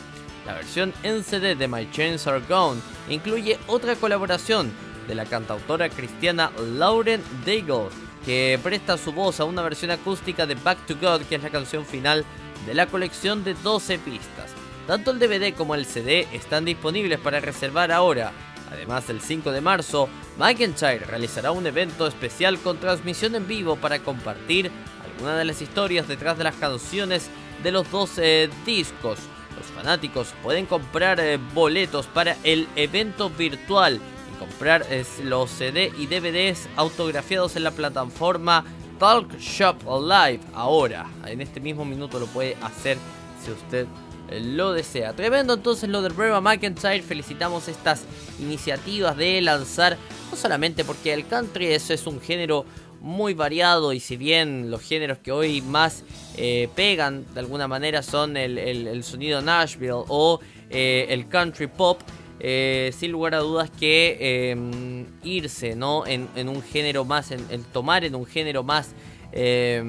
La 0.46 0.54
versión 0.54 0.94
en 1.02 1.22
CD 1.22 1.54
de 1.54 1.68
My 1.68 1.88
Chains 1.90 2.26
Are 2.26 2.42
Gone 2.48 2.80
incluye 3.10 3.58
otra 3.66 3.94
colaboración 3.94 4.72
de 5.06 5.14
la 5.14 5.26
cantautora 5.26 5.90
cristiana 5.90 6.50
Lauren 6.76 7.22
Daigle, 7.44 7.88
que 8.24 8.58
presta 8.62 8.96
su 8.96 9.12
voz 9.12 9.40
a 9.40 9.44
una 9.44 9.60
versión 9.60 9.90
acústica 9.90 10.46
de 10.46 10.54
Back 10.54 10.86
to 10.86 10.94
God, 11.00 11.22
que 11.22 11.34
es 11.34 11.42
la 11.42 11.50
canción 11.50 11.84
final 11.84 12.24
de 12.66 12.74
la 12.74 12.86
colección 12.86 13.44
de 13.44 13.54
12 13.54 13.98
pistas. 13.98 14.39
Tanto 14.86 15.10
el 15.10 15.18
DVD 15.18 15.54
como 15.54 15.74
el 15.74 15.86
CD 15.86 16.26
están 16.32 16.64
disponibles 16.64 17.18
para 17.18 17.40
reservar 17.40 17.92
ahora. 17.92 18.32
Además, 18.70 19.08
el 19.10 19.20
5 19.20 19.50
de 19.50 19.60
marzo, 19.60 20.08
McIntyre 20.38 21.04
realizará 21.04 21.50
un 21.50 21.66
evento 21.66 22.06
especial 22.06 22.58
con 22.60 22.78
transmisión 22.78 23.34
en 23.34 23.46
vivo 23.46 23.76
para 23.76 23.98
compartir 23.98 24.70
algunas 25.04 25.38
de 25.38 25.44
las 25.44 25.60
historias 25.60 26.08
detrás 26.08 26.38
de 26.38 26.44
las 26.44 26.54
canciones 26.54 27.30
de 27.62 27.72
los 27.72 27.90
12 27.90 28.48
discos. 28.64 29.18
Los 29.56 29.66
fanáticos 29.66 30.32
pueden 30.42 30.66
comprar 30.66 31.20
eh, 31.20 31.38
boletos 31.52 32.06
para 32.06 32.36
el 32.44 32.68
evento 32.76 33.28
virtual 33.28 34.00
y 34.32 34.38
comprar 34.38 34.86
eh, 34.88 35.04
los 35.24 35.50
CD 35.50 35.92
y 35.98 36.06
DVDs 36.06 36.68
autografiados 36.76 37.56
en 37.56 37.64
la 37.64 37.72
plataforma 37.72 38.64
Talk 38.98 39.36
Shop 39.38 39.76
Live 39.84 40.40
ahora. 40.54 41.06
En 41.26 41.40
este 41.40 41.60
mismo 41.60 41.84
minuto 41.84 42.18
lo 42.18 42.26
puede 42.26 42.56
hacer 42.62 42.96
si 43.44 43.50
usted 43.50 43.84
eh, 43.84 44.09
lo 44.42 44.72
desea. 44.72 45.12
Tremendo 45.14 45.54
entonces 45.54 45.88
lo 45.88 46.02
de 46.02 46.08
Reba 46.10 46.40
McIntyre. 46.40 47.02
Felicitamos 47.02 47.68
estas 47.68 48.02
iniciativas 48.40 49.16
de 49.16 49.40
lanzar, 49.40 49.96
no 50.30 50.36
solamente 50.36 50.84
porque 50.84 51.12
el 51.12 51.26
country 51.26 51.66
eso 51.66 51.92
es 51.92 52.06
un 52.06 52.20
género 52.20 52.64
muy 53.00 53.32
variado 53.32 53.94
y 53.94 54.00
si 54.00 54.16
bien 54.18 54.70
los 54.70 54.82
géneros 54.82 55.16
que 55.18 55.32
hoy 55.32 55.62
más 55.62 56.04
eh, 56.36 56.68
pegan 56.76 57.24
de 57.32 57.40
alguna 57.40 57.66
manera 57.66 58.02
son 58.02 58.36
el, 58.36 58.58
el- 58.58 59.02
sonido 59.04 59.40
Nashville 59.40 59.92
o 59.94 60.38
eh, 60.68 61.06
el 61.08 61.26
country 61.26 61.66
pop, 61.66 61.98
eh, 62.40 62.92
sin 62.98 63.10
lugar 63.12 63.34
a 63.34 63.38
dudas 63.38 63.70
que 63.70 64.18
eh, 64.20 65.04
irse 65.24 65.74
¿no? 65.76 66.06
en, 66.06 66.28
en 66.36 66.50
un 66.50 66.62
género 66.62 67.06
más, 67.06 67.30
en, 67.30 67.44
en 67.50 67.64
tomar 67.64 68.04
en 68.04 68.14
un 68.14 68.26
género 68.26 68.62
más, 68.62 68.90
eh, 69.32 69.82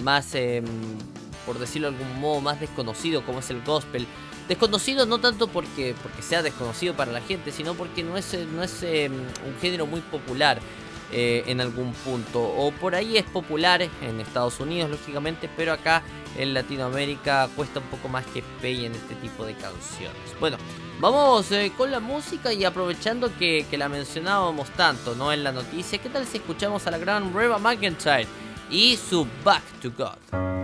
más 0.00 0.32
eh, 0.36 0.62
por 1.50 1.58
decirlo 1.58 1.90
de 1.90 1.98
algún 1.98 2.20
modo, 2.20 2.40
más 2.40 2.60
desconocido 2.60 3.24
como 3.26 3.40
es 3.40 3.50
el 3.50 3.60
gospel. 3.62 4.06
Desconocido 4.46 5.04
no 5.04 5.18
tanto 5.18 5.48
porque, 5.48 5.96
porque 6.00 6.22
sea 6.22 6.42
desconocido 6.42 6.94
para 6.94 7.10
la 7.10 7.20
gente, 7.20 7.50
sino 7.50 7.74
porque 7.74 8.04
no 8.04 8.16
es, 8.16 8.32
eh, 8.34 8.46
no 8.54 8.62
es 8.62 8.84
eh, 8.84 9.10
un 9.10 9.60
género 9.60 9.84
muy 9.84 10.00
popular 10.00 10.60
eh, 11.10 11.42
en 11.48 11.60
algún 11.60 11.92
punto. 11.92 12.40
O 12.40 12.70
por 12.70 12.94
ahí 12.94 13.16
es 13.16 13.24
popular 13.24 13.82
en 13.82 14.20
Estados 14.20 14.60
Unidos, 14.60 14.90
lógicamente, 14.90 15.50
pero 15.56 15.72
acá 15.72 16.04
en 16.38 16.54
Latinoamérica 16.54 17.48
cuesta 17.56 17.80
un 17.80 17.86
poco 17.86 18.08
más 18.08 18.24
que 18.26 18.44
peguen 18.62 18.92
este 18.92 19.16
tipo 19.16 19.44
de 19.44 19.54
canciones. 19.54 20.20
Bueno, 20.38 20.56
vamos 21.00 21.48
con 21.76 21.90
la 21.90 21.98
música 21.98 22.52
y 22.52 22.64
aprovechando 22.64 23.36
que, 23.36 23.66
que 23.68 23.76
la 23.76 23.88
mencionábamos 23.88 24.70
tanto 24.70 25.16
¿no? 25.16 25.32
en 25.32 25.42
la 25.42 25.50
noticia, 25.50 25.98
¿qué 25.98 26.10
tal 26.10 26.24
si 26.26 26.36
escuchamos 26.36 26.86
a 26.86 26.92
la 26.92 26.98
gran 26.98 27.34
Reba 27.34 27.58
McIntyre 27.58 28.28
y 28.70 28.96
su 28.96 29.26
Back 29.42 29.64
to 29.82 29.90
God? 29.90 30.59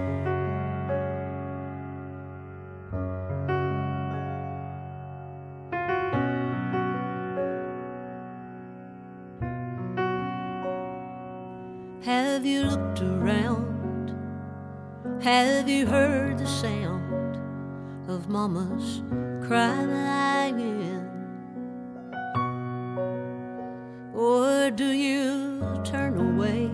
Have 12.47 12.55
you 12.55 12.63
looked 12.63 13.03
around? 13.03 14.15
Have 15.21 15.69
you 15.69 15.85
heard 15.85 16.39
the 16.39 16.47
sound 16.47 17.37
of 18.09 18.29
mama's 18.29 19.03
crying? 19.45 21.03
Or 24.15 24.71
do 24.71 24.87
you 24.87 25.61
turn 25.83 26.17
away 26.19 26.69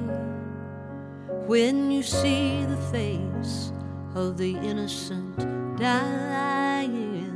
when 1.47 1.91
you 1.91 2.03
see 2.03 2.67
the 2.67 2.83
face 2.93 3.73
of 4.15 4.37
the 4.37 4.55
innocent 4.59 5.39
dying? 5.79 7.33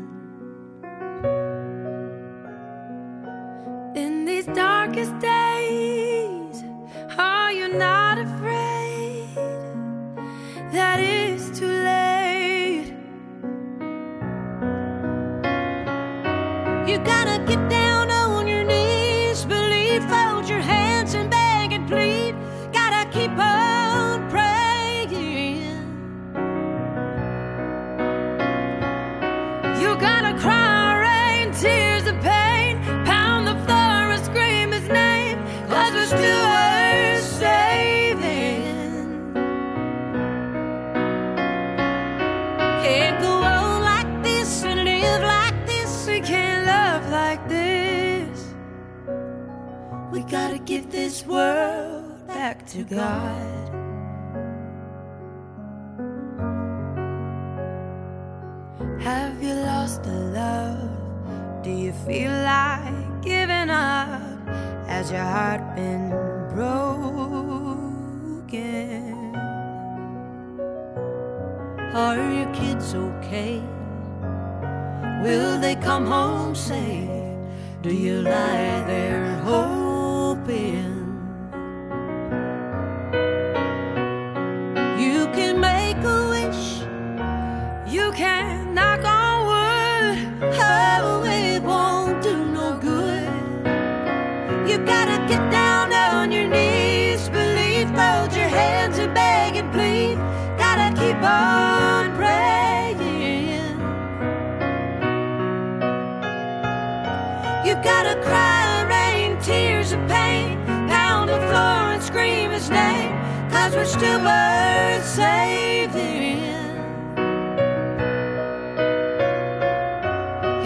In 3.95 4.27
these 4.27 4.45
darkest 4.45 5.19
days, 5.21 6.63
are 7.19 7.51
you 7.51 7.69
not 7.69 8.16
this 51.07 51.25
world 51.25 52.27
back 52.27 52.67
to 52.67 52.83
God. 52.83 53.63
Have 59.01 59.41
you 59.41 59.55
lost 59.55 60.03
the 60.03 60.19
love? 60.41 61.63
Do 61.63 61.71
you 61.71 61.93
feel 61.93 62.33
like 62.33 63.23
giving 63.23 63.71
up? 63.71 64.21
Has 64.89 65.13
your 65.13 65.29
heart 65.37 65.77
been 65.77 66.11
broken? 66.57 66.75
Are 71.95 72.19
your 72.39 72.53
kids 72.53 72.97
okay? 72.97 73.63
Will 75.23 75.61
they 75.61 75.77
come 75.77 76.07
home 76.07 76.57
safe? 76.57 77.09
Do 77.83 77.95
you 77.95 78.23
lie 78.23 78.83
there 78.91 79.39
hoping? 79.45 80.86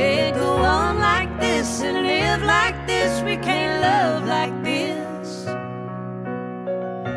Can't 0.01 0.35
go 0.35 0.57
on 0.57 0.99
like 0.99 1.39
this 1.39 1.83
and 1.83 2.07
live 2.07 2.43
like 2.43 2.87
this. 2.87 3.23
We 3.23 3.37
can't 3.37 3.83
love 3.83 4.27
like 4.27 4.65
this. 4.65 5.45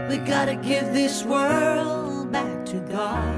We 0.09 0.17
gotta 0.17 0.55
give 0.55 0.93
this 0.93 1.23
world 1.23 2.31
back 2.31 2.65
to 2.65 2.79
God. 2.81 3.32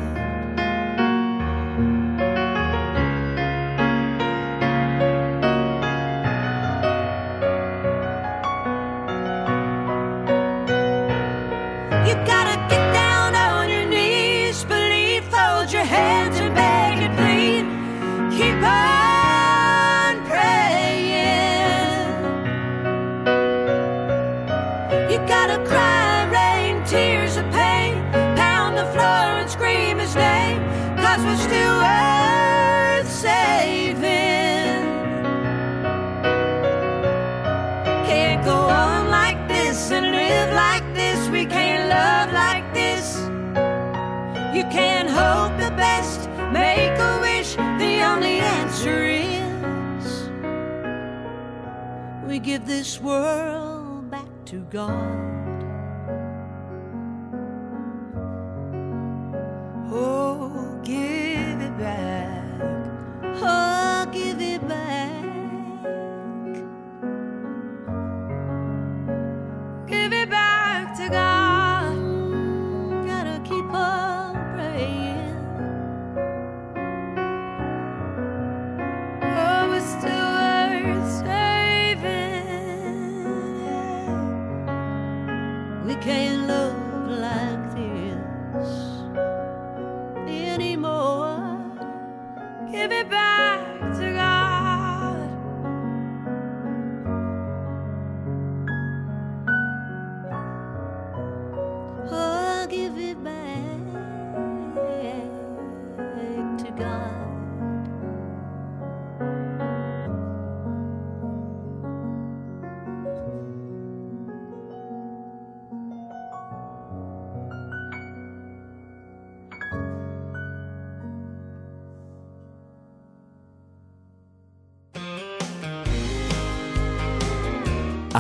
Give 52.46 52.68
this 52.68 53.02
world 53.02 54.12
back 54.12 54.30
to 54.46 54.60
God. 54.70 55.55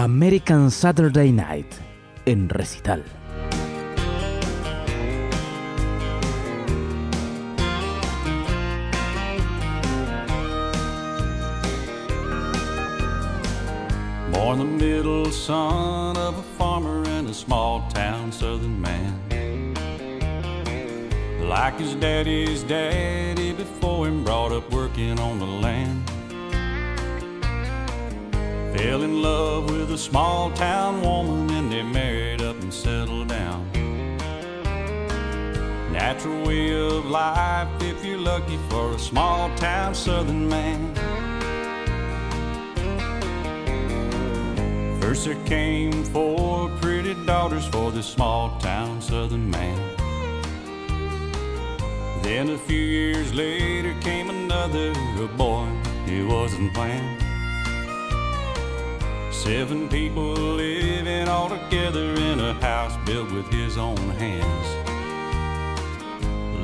American 0.05 0.69
Saturday 0.69 1.31
Night 1.31 1.79
en 2.27 2.47
recital. 2.49 3.01
Born 14.31 14.59
the 14.59 14.65
middle 14.65 15.31
son 15.31 16.15
of 16.17 16.37
a 16.37 16.43
farmer 16.55 17.03
in 17.09 17.25
a 17.25 17.33
small 17.33 17.89
town 17.89 18.31
southern 18.31 18.79
man. 18.79 19.11
Like 21.49 21.79
his 21.79 21.95
daddy's 21.95 22.61
daddy 22.61 23.53
before 23.53 24.05
him, 24.05 24.23
brought 24.23 24.51
up 24.51 24.71
working 24.71 25.19
on 25.19 25.39
the 25.39 25.47
land. 25.47 25.94
Fell 28.95 29.03
in 29.03 29.21
love 29.21 29.69
with 29.69 29.91
a 29.91 29.97
small 29.97 30.49
town 30.51 31.01
woman 31.01 31.49
and 31.49 31.69
they 31.69 31.83
married 31.83 32.41
up 32.41 32.55
and 32.61 32.73
settled 32.73 33.27
down. 33.27 33.69
Natural 35.91 36.47
way 36.47 36.73
of 36.73 37.05
life 37.05 37.67
if 37.81 38.05
you're 38.05 38.17
lucky 38.17 38.57
for 38.69 38.91
a 38.91 38.97
small 38.97 39.53
town 39.57 39.93
southern 39.93 40.47
man. 40.47 40.95
First 45.01 45.25
there 45.25 45.43
came 45.43 46.05
four 46.05 46.69
pretty 46.79 47.15
daughters 47.25 47.65
for 47.65 47.91
this 47.91 48.05
small 48.05 48.57
town 48.59 49.01
southern 49.01 49.49
man. 49.49 49.77
Then 52.23 52.51
a 52.51 52.57
few 52.57 52.79
years 52.79 53.33
later 53.33 53.93
came 53.99 54.29
another 54.29 54.93
boy, 55.35 55.67
he 56.05 56.23
wasn't 56.23 56.73
planned. 56.73 57.24
Seven 59.45 59.87
people 59.89 60.33
living 60.33 61.27
all 61.27 61.49
together 61.49 62.15
in 62.15 62.39
a 62.39 62.53
house 62.53 62.97
built 63.05 63.31
with 63.31 63.47
his 63.53 63.77
own 63.77 63.95
hands. 63.95 64.67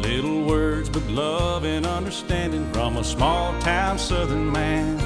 Little 0.03 0.43
words, 0.45 0.89
but 0.89 1.03
love 1.03 1.63
and 1.63 1.85
understanding 1.85 2.67
from 2.73 2.97
a 2.97 3.03
small 3.03 3.53
town 3.61 3.99
southern 3.99 4.51
man. 4.51 4.99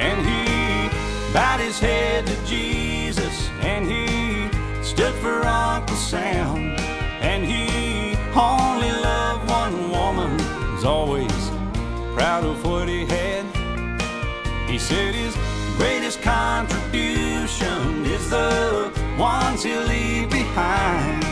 And 0.00 0.18
he 0.26 0.88
bowed 1.34 1.60
his 1.60 1.78
head 1.78 2.26
to 2.26 2.46
Jesus, 2.46 3.50
and 3.60 3.84
he 3.86 4.48
stood 4.82 5.14
for 5.16 5.46
Uncle 5.46 5.94
Sam. 5.94 6.74
And 7.20 7.44
he 7.44 8.16
only 8.34 8.90
loved 8.90 9.50
one 9.50 9.90
woman, 9.90 10.38
was 10.74 10.86
always 10.86 11.50
proud 12.16 12.44
of 12.44 12.64
what 12.64 12.88
he 12.88 13.04
had. 13.04 13.31
He 14.72 14.78
said 14.78 15.14
his 15.14 15.36
greatest 15.76 16.22
contribution 16.22 18.06
is 18.06 18.30
the 18.30 18.90
ones 19.18 19.62
he'll 19.62 19.82
leave 19.82 20.30
behind. 20.30 21.22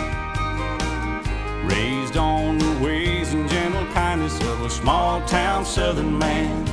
Raised 1.65 2.19
on 2.19 2.59
the 2.59 2.85
ways 2.85 3.33
and 3.33 3.49
gentle 3.49 3.87
kindness 3.95 4.39
of 4.43 4.61
a 4.61 4.69
small 4.69 5.23
town 5.23 5.65
southern 5.65 6.19
man. 6.19 6.67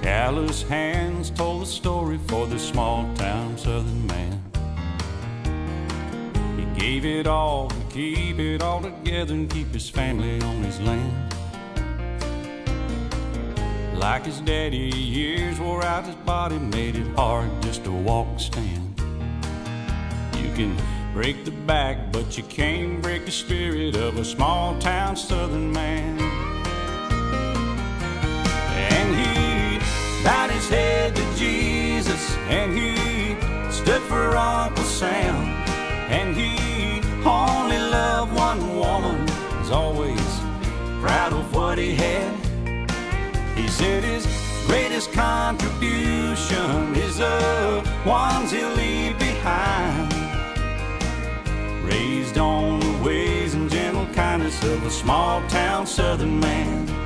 Callous 0.00 0.62
hands 0.62 1.28
told 1.28 1.60
the 1.60 1.66
story 1.66 2.18
for 2.26 2.46
this 2.46 2.66
small 2.66 3.06
town 3.16 3.58
southern 3.58 4.06
man. 4.06 4.33
Gave 6.84 7.06
it 7.06 7.26
all 7.26 7.68
to 7.68 7.76
keep 7.88 8.38
it 8.38 8.60
all 8.60 8.82
together 8.82 9.32
and 9.32 9.48
keep 9.48 9.68
his 9.68 9.88
family 9.88 10.38
on 10.42 10.62
his 10.62 10.78
land. 10.82 11.34
Like 13.94 14.26
his 14.26 14.42
daddy, 14.42 14.90
years 14.94 15.58
wore 15.58 15.82
out 15.82 16.04
his 16.04 16.14
body, 16.26 16.58
made 16.58 16.96
it 16.96 17.06
hard 17.16 17.50
just 17.62 17.84
to 17.84 17.90
walk 17.90 18.26
and 18.26 18.38
stand. 18.38 19.00
You 20.36 20.52
can 20.54 20.76
break 21.14 21.46
the 21.46 21.52
back, 21.52 22.12
but 22.12 22.36
you 22.36 22.44
can't 22.44 23.00
break 23.00 23.24
the 23.24 23.32
spirit 23.32 23.96
of 23.96 24.18
a 24.18 24.24
small 24.24 24.78
town 24.78 25.16
southern 25.16 25.72
man. 25.72 26.20
And 28.92 29.08
he 29.16 29.78
bowed 30.22 30.50
his 30.50 30.68
head 30.68 31.16
to 31.16 31.24
Jesus, 31.34 32.36
and 32.50 32.76
he 32.76 32.94
stood 33.72 34.02
for 34.02 34.36
Uncle 34.36 34.84
Sam. 34.84 35.34
And 36.10 36.36
he 36.36 36.73
only 37.26 37.78
loved 37.78 38.32
one 38.34 38.76
woman, 38.76 39.26
was 39.58 39.70
always 39.70 40.20
proud 41.00 41.32
of 41.32 41.54
what 41.54 41.78
he 41.78 41.94
had. 41.94 42.34
He 43.56 43.68
said 43.68 44.04
his 44.04 44.26
greatest 44.66 45.12
contribution 45.12 46.94
is 46.96 47.18
the 47.18 47.82
ones 48.06 48.50
he'll 48.50 48.74
leave 48.74 49.18
behind. 49.18 50.12
Raised 51.84 52.38
on 52.38 52.80
the 52.80 53.02
ways 53.04 53.54
and 53.54 53.70
gentle 53.70 54.06
kindness 54.14 54.62
of 54.64 54.84
a 54.84 54.90
small 54.90 55.46
town 55.48 55.86
southern 55.86 56.40
man. 56.40 57.03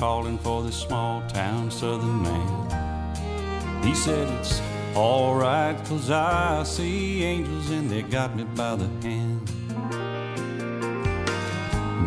Calling 0.00 0.38
for 0.38 0.62
this 0.62 0.76
small 0.76 1.20
town 1.28 1.70
southern 1.70 2.22
man. 2.22 3.84
He 3.84 3.94
said, 3.94 4.26
It's 4.38 4.62
alright, 4.96 5.76
cause 5.84 6.10
I 6.10 6.62
see 6.62 7.22
angels 7.22 7.68
and 7.68 7.90
they 7.90 8.00
got 8.00 8.34
me 8.34 8.44
by 8.44 8.76
the 8.76 8.88
hand. 9.06 9.46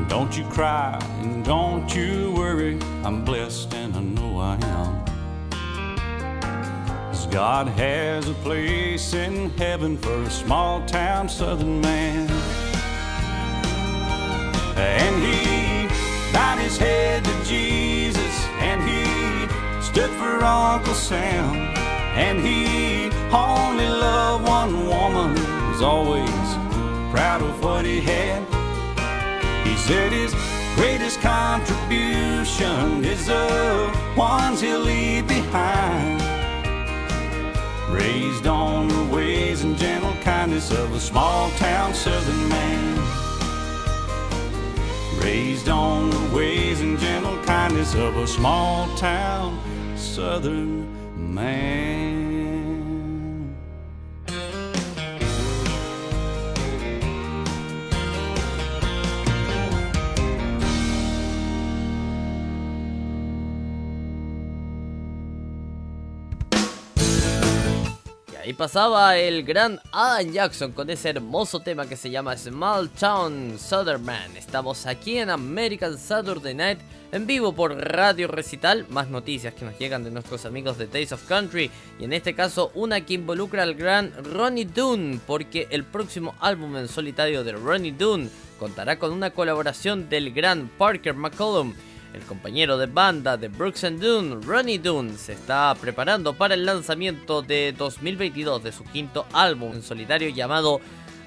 Don't 0.09 0.35
you 0.35 0.43
cry 0.45 0.99
and 1.21 1.45
don't 1.45 1.95
you 1.95 2.33
worry, 2.35 2.79
I'm 3.03 3.23
blessed 3.23 3.75
and 3.75 3.95
I 3.95 3.99
know 3.99 4.39
I 4.39 4.55
am. 4.79 5.05
'Cause 7.11 7.27
God 7.27 7.67
has 7.67 8.27
a 8.27 8.33
place 8.41 9.13
in 9.13 9.51
heaven 9.51 9.97
for 9.99 10.23
a 10.23 10.31
small 10.31 10.83
town 10.87 11.29
southern 11.29 11.79
man. 11.79 12.27
And 14.75 15.23
he 15.23 15.42
bowed 16.33 16.59
his 16.59 16.77
head 16.77 17.23
to 17.23 17.43
Jesus, 17.45 18.35
and 18.59 18.81
he 18.89 19.03
stood 19.81 20.09
for 20.19 20.43
Uncle 20.43 20.95
Sam. 20.95 21.55
And 22.15 22.39
he 22.39 23.09
only 23.31 23.87
loved 23.87 24.47
one 24.47 24.87
woman, 24.87 25.33
was 25.71 25.81
always 25.81 26.47
proud 27.11 27.41
of 27.41 27.63
what 27.63 27.85
he 27.85 28.01
had. 28.01 28.43
He 29.65 29.75
said 29.77 30.11
his 30.11 30.33
greatest 30.75 31.21
contribution 31.21 33.05
is 33.05 33.27
the 33.27 33.91
ones 34.17 34.61
he'll 34.61 34.79
leave 34.79 35.27
behind. 35.27 36.21
Raised 37.91 38.47
on 38.47 38.87
the 38.87 39.15
ways 39.15 39.63
and 39.63 39.77
gentle 39.77 40.15
kindness 40.21 40.71
of 40.71 40.93
a 40.93 40.99
small 40.99 41.51
town 41.51 41.93
southern 41.93 42.49
man. 42.49 43.12
Raised 45.23 45.69
on 45.69 46.09
the 46.09 46.35
ways 46.35 46.81
and 46.81 46.99
gentle 46.99 47.41
kindness 47.45 47.95
of 47.95 48.17
a 48.17 48.27
small 48.27 48.93
town 48.97 49.57
southern 49.95 50.85
man. 51.33 52.22
Ahí 68.43 68.51
pasaba 68.51 69.17
el 69.17 69.43
gran 69.43 69.79
Adam 69.93 70.31
Jackson 70.31 70.73
con 70.73 70.89
ese 70.89 71.11
hermoso 71.11 71.61
tema 71.61 71.87
que 71.87 71.95
se 71.95 72.09
llama 72.09 72.35
Small 72.35 72.89
Town 72.89 73.57
Southern 73.57 74.03
Man. 74.03 74.35
Estamos 74.35 74.85
aquí 74.85 75.17
en 75.17 75.29
American 75.29 75.97
Saturday 75.97 76.53
Night 76.53 76.79
en 77.13 77.25
vivo 77.25 77.53
por 77.53 77.73
Radio 77.73 78.27
Recital. 78.27 78.85
Más 78.89 79.07
noticias 79.07 79.53
que 79.53 79.63
nos 79.63 79.79
llegan 79.79 80.03
de 80.03 80.11
nuestros 80.11 80.45
amigos 80.45 80.77
de 80.77 80.87
Taste 80.87 81.13
of 81.13 81.25
Country. 81.25 81.71
Y 81.99 82.03
en 82.03 82.11
este 82.11 82.35
caso 82.35 82.69
una 82.75 82.99
que 83.05 83.13
involucra 83.13 83.63
al 83.63 83.75
gran 83.75 84.11
Ronnie 84.25 84.65
Dunn. 84.65 85.21
Porque 85.25 85.67
el 85.71 85.85
próximo 85.85 86.35
álbum 86.41 86.75
en 86.75 86.89
solitario 86.89 87.45
de 87.45 87.53
Ronnie 87.53 87.93
Dunn 87.93 88.29
contará 88.59 88.99
con 88.99 89.13
una 89.13 89.29
colaboración 89.29 90.09
del 90.09 90.33
gran 90.33 90.67
Parker 90.77 91.13
McCollum. 91.13 91.73
El 92.13 92.21
compañero 92.21 92.77
de 92.77 92.85
banda 92.85 93.37
de 93.37 93.47
Brooks 93.47 93.83
and 93.85 93.99
Dunn, 93.99 94.43
Ronnie 94.43 94.77
Dunn, 94.77 95.17
se 95.17 95.33
está 95.33 95.75
preparando 95.79 96.33
para 96.33 96.53
el 96.53 96.65
lanzamiento 96.65 97.41
de 97.41 97.73
2022 97.75 98.63
de 98.63 98.71
su 98.71 98.83
quinto 98.83 99.25
álbum 99.33 99.73
en 99.73 99.81
solitario 99.81 100.29
llamado 100.29 100.79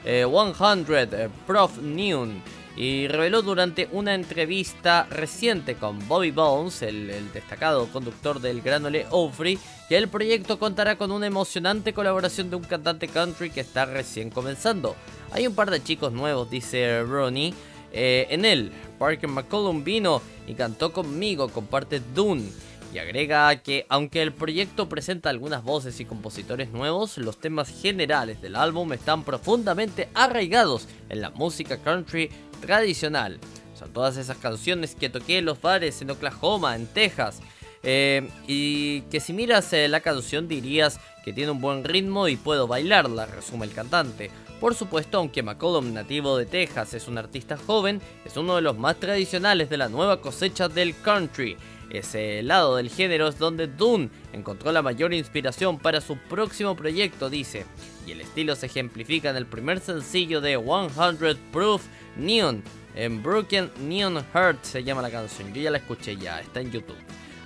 eh, 0.04 0.24
100 0.24 0.86
eh, 0.88 1.28
Prof 1.44 1.78
Noon 1.78 2.40
y 2.76 3.08
reveló 3.08 3.42
durante 3.42 3.88
una 3.90 4.14
entrevista 4.14 5.06
reciente 5.10 5.74
con 5.76 6.06
Bobby 6.06 6.30
Bones, 6.30 6.82
el, 6.82 7.32
destacado 7.32 7.86
conductor 7.88 8.38
del 8.38 8.60
Gran 8.60 8.84
Ole 8.84 9.06
Opry, 9.10 9.58
que 9.88 9.96
el 9.96 10.08
proyecto 10.08 10.58
contará 10.58 10.96
con 10.96 11.10
una 11.10 11.26
emocionante 11.26 11.94
colaboración 11.94 12.50
de 12.50 12.56
un 12.56 12.64
cantante 12.64 13.08
country 13.08 13.50
que 13.50 13.60
está 13.60 13.86
recién 13.86 14.30
comenzando. 14.30 14.94
Hay 15.32 15.46
un 15.46 15.54
par 15.54 15.70
de 15.70 15.82
chicos 15.82 16.12
nuevos, 16.12 16.50
dice 16.50 17.02
Ronnie. 17.02 17.54
Eh, 17.92 18.26
en 18.30 18.44
él, 18.44 18.72
Parker 18.98 19.28
McCollum 19.28 19.84
vino 19.84 20.22
y 20.46 20.54
cantó 20.54 20.92
conmigo, 20.92 21.48
comparte 21.48 22.00
Dune. 22.14 22.50
Y 22.94 22.98
agrega 22.98 23.54
que 23.56 23.84
aunque 23.88 24.22
el 24.22 24.32
proyecto 24.32 24.88
presenta 24.88 25.28
algunas 25.28 25.62
voces 25.62 26.00
y 26.00 26.04
compositores 26.04 26.70
nuevos, 26.70 27.18
los 27.18 27.38
temas 27.38 27.68
generales 27.68 28.40
del 28.40 28.56
álbum 28.56 28.92
están 28.92 29.22
profundamente 29.24 30.08
arraigados 30.14 30.88
en 31.08 31.20
la 31.20 31.30
música 31.30 31.78
country 31.78 32.30
tradicional. 32.60 33.38
Son 33.78 33.92
todas 33.92 34.16
esas 34.16 34.38
canciones 34.38 34.94
que 34.94 35.10
toqué 35.10 35.38
en 35.38 35.44
los 35.44 35.60
bares 35.60 36.00
en 36.00 36.10
Oklahoma, 36.10 36.76
en 36.76 36.86
Texas. 36.86 37.40
Eh, 37.82 38.28
y 38.46 39.02
que 39.02 39.20
si 39.20 39.32
miras 39.32 39.72
eh, 39.72 39.86
la 39.88 40.00
canción 40.00 40.48
dirías 40.48 40.98
que 41.24 41.32
tiene 41.32 41.52
un 41.52 41.60
buen 41.60 41.84
ritmo 41.84 42.28
y 42.28 42.36
puedo 42.36 42.66
bailarla, 42.66 43.26
resume 43.26 43.66
el 43.66 43.72
cantante. 43.72 44.30
Por 44.60 44.74
supuesto, 44.74 45.18
aunque 45.18 45.42
McCollum, 45.42 45.92
nativo 45.92 46.38
de 46.38 46.46
Texas, 46.46 46.94
es 46.94 47.08
un 47.08 47.18
artista 47.18 47.58
joven, 47.58 48.00
es 48.24 48.36
uno 48.36 48.56
de 48.56 48.62
los 48.62 48.78
más 48.78 48.96
tradicionales 48.96 49.68
de 49.68 49.76
la 49.76 49.88
nueva 49.88 50.20
cosecha 50.20 50.68
del 50.68 50.98
country. 51.02 51.56
Ese 51.90 52.42
lado 52.42 52.76
del 52.76 52.90
género 52.90 53.28
es 53.28 53.38
donde 53.38 53.68
Dune 53.68 54.08
encontró 54.32 54.72
la 54.72 54.82
mayor 54.82 55.12
inspiración 55.12 55.78
para 55.78 56.00
su 56.00 56.16
próximo 56.16 56.74
proyecto, 56.74 57.28
dice. 57.30 57.64
Y 58.06 58.12
el 58.12 58.22
estilo 58.22 58.56
se 58.56 58.66
ejemplifica 58.66 59.30
en 59.30 59.36
el 59.36 59.46
primer 59.46 59.80
sencillo 59.80 60.40
de 60.40 60.58
100 60.58 61.38
Proof 61.52 61.84
Neon. 62.16 62.62
En 62.94 63.22
Broken 63.22 63.70
Neon 63.80 64.24
Heart 64.32 64.64
se 64.64 64.82
llama 64.82 65.02
la 65.02 65.10
canción. 65.10 65.52
Yo 65.52 65.60
ya 65.60 65.70
la 65.70 65.78
escuché 65.78 66.16
ya, 66.16 66.40
está 66.40 66.60
en 66.60 66.72
YouTube. 66.72 66.96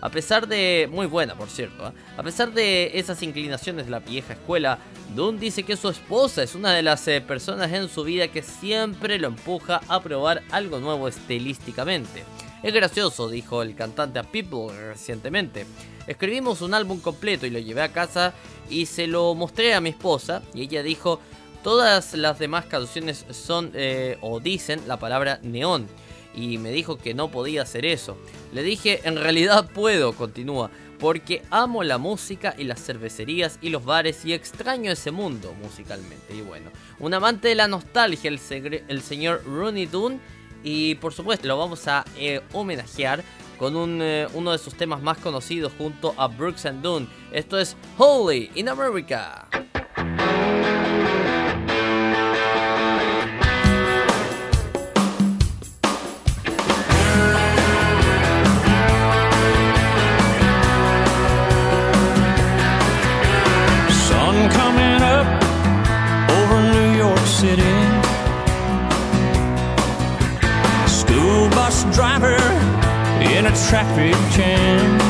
A 0.00 0.08
pesar 0.10 0.48
de... 0.48 0.88
Muy 0.90 1.06
buena, 1.06 1.34
por 1.34 1.50
cierto. 1.50 1.88
¿eh? 1.88 1.92
A 2.16 2.22
pesar 2.22 2.52
de 2.52 2.92
esas 2.94 3.22
inclinaciones 3.22 3.86
de 3.86 3.90
la 3.90 4.00
vieja 4.00 4.32
escuela, 4.32 4.78
Dunn 5.14 5.38
dice 5.38 5.62
que 5.62 5.76
su 5.76 5.88
esposa 5.88 6.42
es 6.42 6.54
una 6.54 6.72
de 6.72 6.82
las 6.82 7.06
eh, 7.08 7.20
personas 7.20 7.72
en 7.72 7.88
su 7.88 8.04
vida 8.04 8.28
que 8.28 8.42
siempre 8.42 9.18
lo 9.18 9.28
empuja 9.28 9.80
a 9.88 10.00
probar 10.02 10.42
algo 10.50 10.78
nuevo 10.78 11.08
estilísticamente. 11.08 12.24
Es 12.62 12.74
gracioso, 12.74 13.28
dijo 13.28 13.62
el 13.62 13.74
cantante 13.74 14.18
a 14.18 14.22
People 14.22 14.76
recientemente. 14.88 15.66
Escribimos 16.06 16.60
un 16.60 16.74
álbum 16.74 17.00
completo 17.00 17.46
y 17.46 17.50
lo 17.50 17.58
llevé 17.58 17.82
a 17.82 17.92
casa 17.92 18.34
y 18.68 18.86
se 18.86 19.06
lo 19.06 19.34
mostré 19.34 19.74
a 19.74 19.80
mi 19.80 19.90
esposa 19.90 20.42
y 20.54 20.62
ella 20.62 20.82
dijo, 20.82 21.20
todas 21.62 22.14
las 22.14 22.38
demás 22.38 22.66
canciones 22.66 23.24
son 23.30 23.70
eh, 23.74 24.18
o 24.20 24.40
dicen 24.40 24.82
la 24.86 24.98
palabra 24.98 25.40
neón 25.42 25.88
y 26.34 26.58
me 26.58 26.70
dijo 26.70 26.98
que 26.98 27.14
no 27.14 27.30
podía 27.30 27.62
hacer 27.62 27.84
eso. 27.84 28.16
Le 28.52 28.62
dije, 28.62 29.00
en 29.04 29.16
realidad 29.16 29.70
puedo, 29.72 30.12
continúa, 30.12 30.70
porque 30.98 31.42
amo 31.50 31.82
la 31.82 31.98
música 31.98 32.54
y 32.56 32.64
las 32.64 32.82
cervecerías 32.84 33.58
y 33.62 33.70
los 33.70 33.84
bares 33.84 34.24
y 34.24 34.32
extraño 34.32 34.92
ese 34.92 35.10
mundo 35.10 35.54
musicalmente. 35.54 36.34
Y 36.34 36.42
bueno, 36.42 36.70
un 36.98 37.14
amante 37.14 37.48
de 37.48 37.54
la 37.54 37.68
nostalgia, 37.68 38.28
el, 38.30 39.02
señor 39.02 39.42
Rooney 39.44 39.86
Dunn, 39.86 40.20
y 40.62 40.96
por 40.96 41.14
supuesto 41.14 41.48
lo 41.48 41.56
vamos 41.56 41.88
a 41.88 42.04
eh, 42.18 42.42
homenajear 42.52 43.24
con 43.58 43.76
un, 43.76 44.00
eh, 44.02 44.26
uno 44.34 44.52
de 44.52 44.58
sus 44.58 44.74
temas 44.74 45.02
más 45.02 45.18
conocidos 45.18 45.72
junto 45.76 46.14
a 46.16 46.28
Brooks 46.28 46.66
and 46.66 46.82
Dunn. 46.82 47.08
Esto 47.32 47.58
es 47.58 47.76
Holy 47.98 48.50
in 48.54 48.68
America. 48.68 49.48
A 73.50 73.68
traffic 73.68 74.14
jam. 74.30 75.00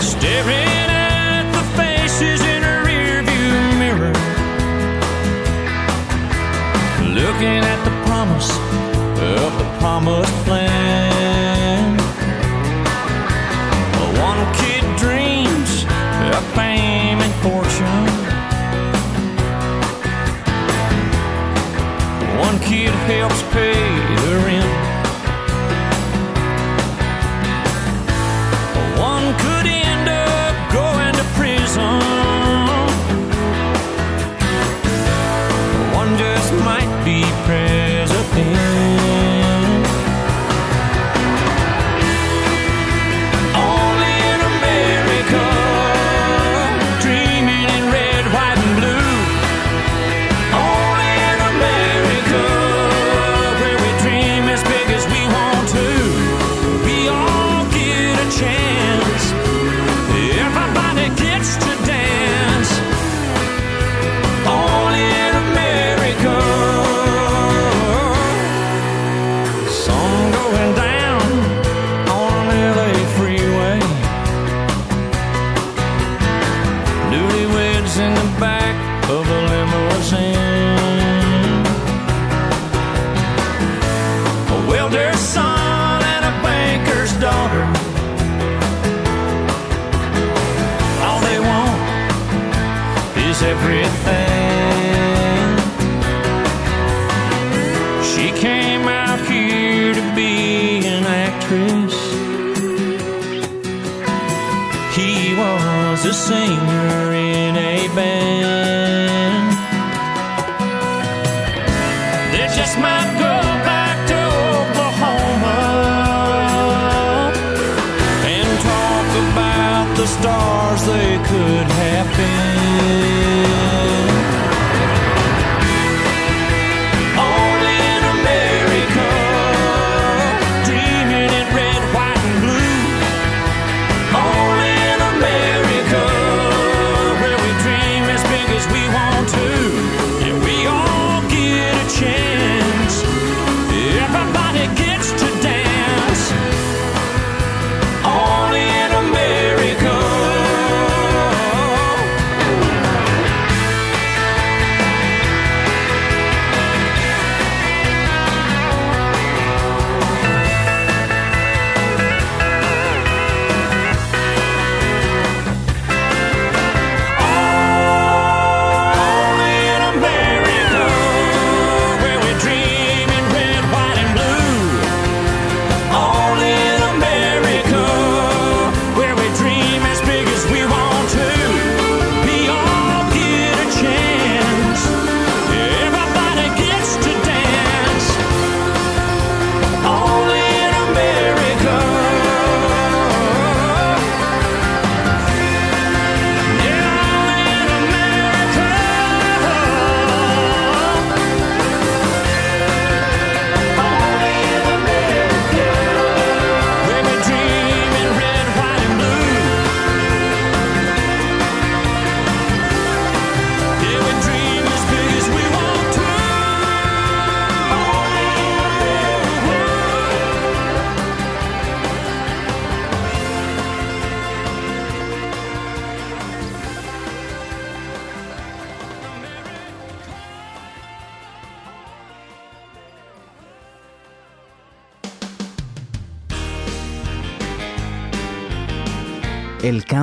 Staring 0.00 0.88
at 0.88 1.44
the 1.52 1.64
faces 1.76 2.40
in 2.40 2.62
a 2.62 2.76
rearview 2.88 3.52
mirror. 3.78 4.14
Looking 7.20 7.62
at 7.72 7.80
the 7.84 7.94
promise 8.06 8.50
of 9.36 9.50
the 9.60 9.68
promised 9.78 10.48
land. 10.48 12.00
One 14.28 14.42
kid 14.60 14.84
dreams 14.96 15.84
of 16.34 16.42
fame 16.56 17.20
and 17.26 17.34
fortune. 17.44 18.06
One 22.46 22.58
kid 22.60 22.92
helps 23.12 23.42
pay 23.52 23.87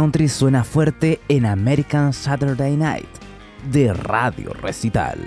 country 0.06 0.28
suena 0.30 0.64
fuerte 0.64 1.20
en 1.30 1.48
American 1.48 2.14
Saturday 2.14 2.78
Night 2.78 3.10
de 3.72 3.92
Radio 3.92 4.54
Recital. 4.54 5.18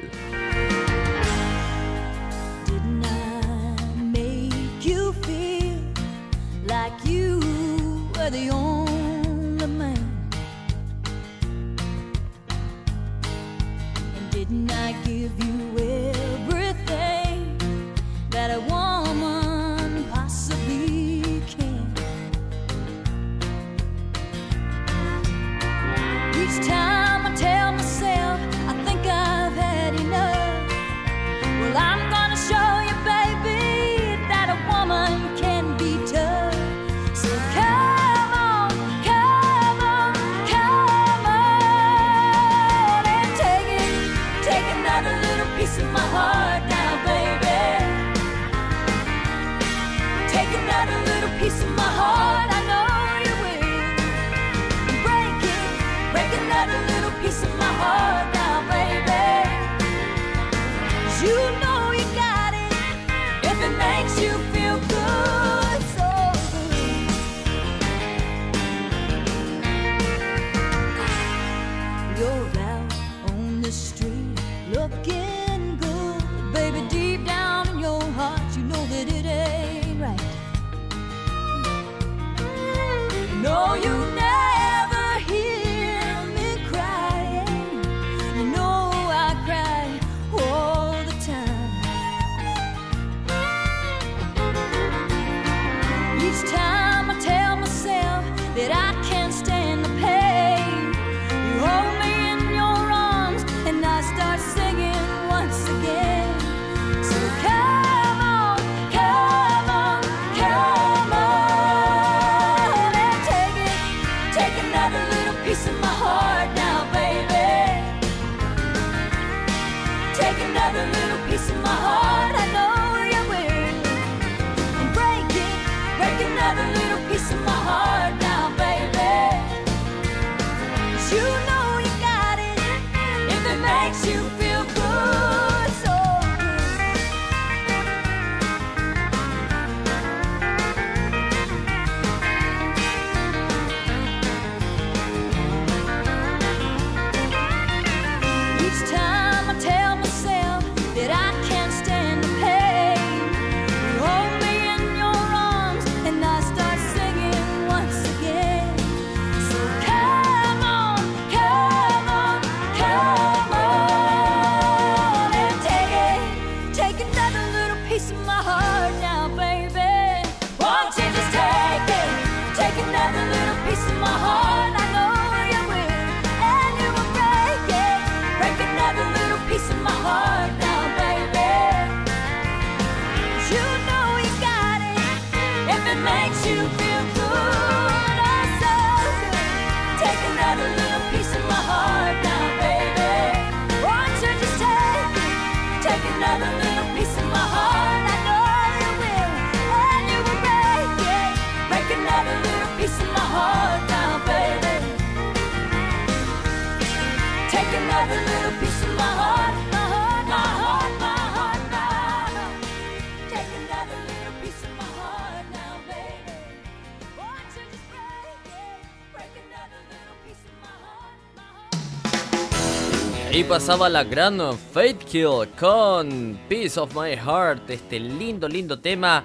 Ahí 223.38 223.44
pasaba 223.44 223.88
la 223.88 224.02
gran 224.02 224.40
Fate 224.72 224.98
Kill 225.08 225.48
con 225.56 226.40
Piece 226.48 226.80
of 226.80 226.92
My 226.92 227.14
Heart, 227.14 227.70
este 227.70 228.00
lindo, 228.00 228.48
lindo 228.48 228.80
tema 228.80 229.22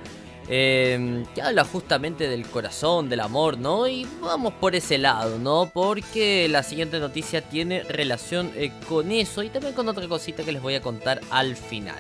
eh, 0.48 1.26
que 1.34 1.42
habla 1.42 1.66
justamente 1.66 2.28
del 2.28 2.46
corazón, 2.46 3.10
del 3.10 3.22
amor, 3.22 3.58
¿no? 3.58 3.88
Y 3.88 4.06
vamos 4.22 4.54
por 4.54 4.76
ese 4.76 5.00
lado, 5.00 5.40
¿no? 5.40 5.72
Porque 5.74 6.48
la 6.48 6.62
siguiente 6.62 7.00
noticia 7.00 7.42
tiene 7.42 7.82
relación 7.82 8.52
eh, 8.56 8.72
con 8.88 9.12
eso 9.12 9.42
y 9.42 9.50
también 9.50 9.74
con 9.74 9.90
otra 9.90 10.08
cosita 10.08 10.44
que 10.44 10.52
les 10.52 10.62
voy 10.62 10.76
a 10.76 10.82
contar 10.84 11.20
al 11.32 11.56
final. 11.56 11.98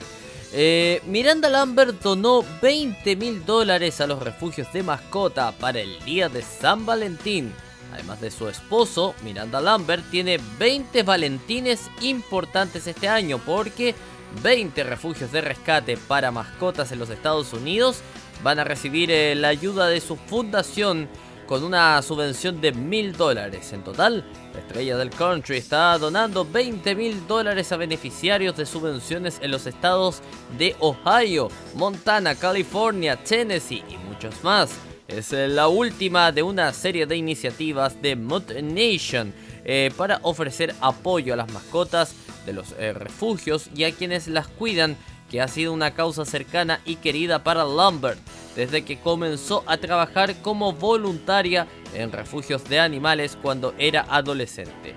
Eh, 0.53 1.01
Miranda 1.07 1.49
Lambert 1.49 1.99
donó 1.99 2.45
20 2.61 3.15
mil 3.15 3.43
dólares 3.43 4.01
a 4.01 4.05
los 4.05 4.21
refugios 4.21 4.71
de 4.71 4.83
mascota 4.83 5.51
para 5.53 5.79
el 5.79 5.99
día 6.05 6.29
de 6.29 6.43
San 6.43 6.85
Valentín. 6.85 7.51
Además 7.93 8.19
de 8.21 8.31
su 8.31 8.49
esposo, 8.49 9.13
Miranda 9.23 9.61
Lambert 9.61 10.03
tiene 10.09 10.39
20 10.57 11.03
Valentines 11.03 11.91
importantes 12.01 12.87
este 12.87 13.07
año 13.07 13.37
porque 13.37 13.93
20 14.41 14.83
refugios 14.83 15.31
de 15.31 15.41
rescate 15.41 15.95
para 15.95 16.31
mascotas 16.31 16.91
en 16.91 16.97
los 16.97 17.11
Estados 17.11 17.53
Unidos 17.53 18.01
van 18.43 18.57
a 18.57 18.63
recibir 18.63 19.11
eh, 19.11 19.35
la 19.35 19.49
ayuda 19.49 19.87
de 19.87 20.01
su 20.01 20.15
fundación 20.15 21.07
con 21.45 21.63
una 21.63 22.01
subvención 22.01 22.61
de 22.61 22.71
mil 22.71 23.15
dólares. 23.15 23.73
En 23.73 23.83
total, 23.83 24.25
la 24.53 24.59
estrella 24.59 24.97
del 24.97 25.11
country 25.11 25.57
está 25.57 25.95
donando 25.99 26.45
20 26.45 26.95
mil 26.95 27.27
dólares 27.27 27.71
a 27.71 27.77
beneficiarios 27.77 28.57
de 28.57 28.65
subvenciones 28.65 29.37
en 29.39 29.51
los 29.51 29.67
estados 29.67 30.21
de 30.57 30.75
Ohio, 30.79 31.49
Montana, 31.75 32.33
California, 32.33 33.23
Tennessee 33.23 33.83
y 33.87 33.97
muchos 33.97 34.43
más. 34.43 34.71
Es 35.07 35.33
eh, 35.33 35.47
la 35.47 35.67
última 35.67 36.31
de 36.31 36.43
una 36.43 36.71
serie 36.71 37.05
de 37.05 37.17
iniciativas 37.17 38.01
de 38.01 38.15
Mod 38.15 38.51
Nation 38.61 39.33
eh, 39.65 39.91
para 39.97 40.19
ofrecer 40.23 40.73
apoyo 40.79 41.33
a 41.33 41.37
las 41.37 41.51
mascotas 41.51 42.15
de 42.45 42.53
los 42.53 42.73
eh, 42.79 42.93
refugios 42.93 43.69
y 43.75 43.83
a 43.83 43.91
quienes 43.91 44.27
las 44.27 44.47
cuidan 44.47 44.95
que 45.29 45.41
ha 45.41 45.47
sido 45.47 45.73
una 45.73 45.91
causa 45.91 46.25
cercana 46.25 46.79
y 46.85 46.97
querida 46.97 47.43
para 47.43 47.65
Lambert 47.65 48.19
desde 48.55 48.85
que 48.85 48.99
comenzó 48.99 49.63
a 49.65 49.77
trabajar 49.77 50.35
como 50.41 50.73
voluntaria 50.73 51.67
en 51.93 52.11
refugios 52.11 52.63
de 52.69 52.79
animales 52.79 53.37
cuando 53.41 53.73
era 53.77 54.05
adolescente. 54.09 54.95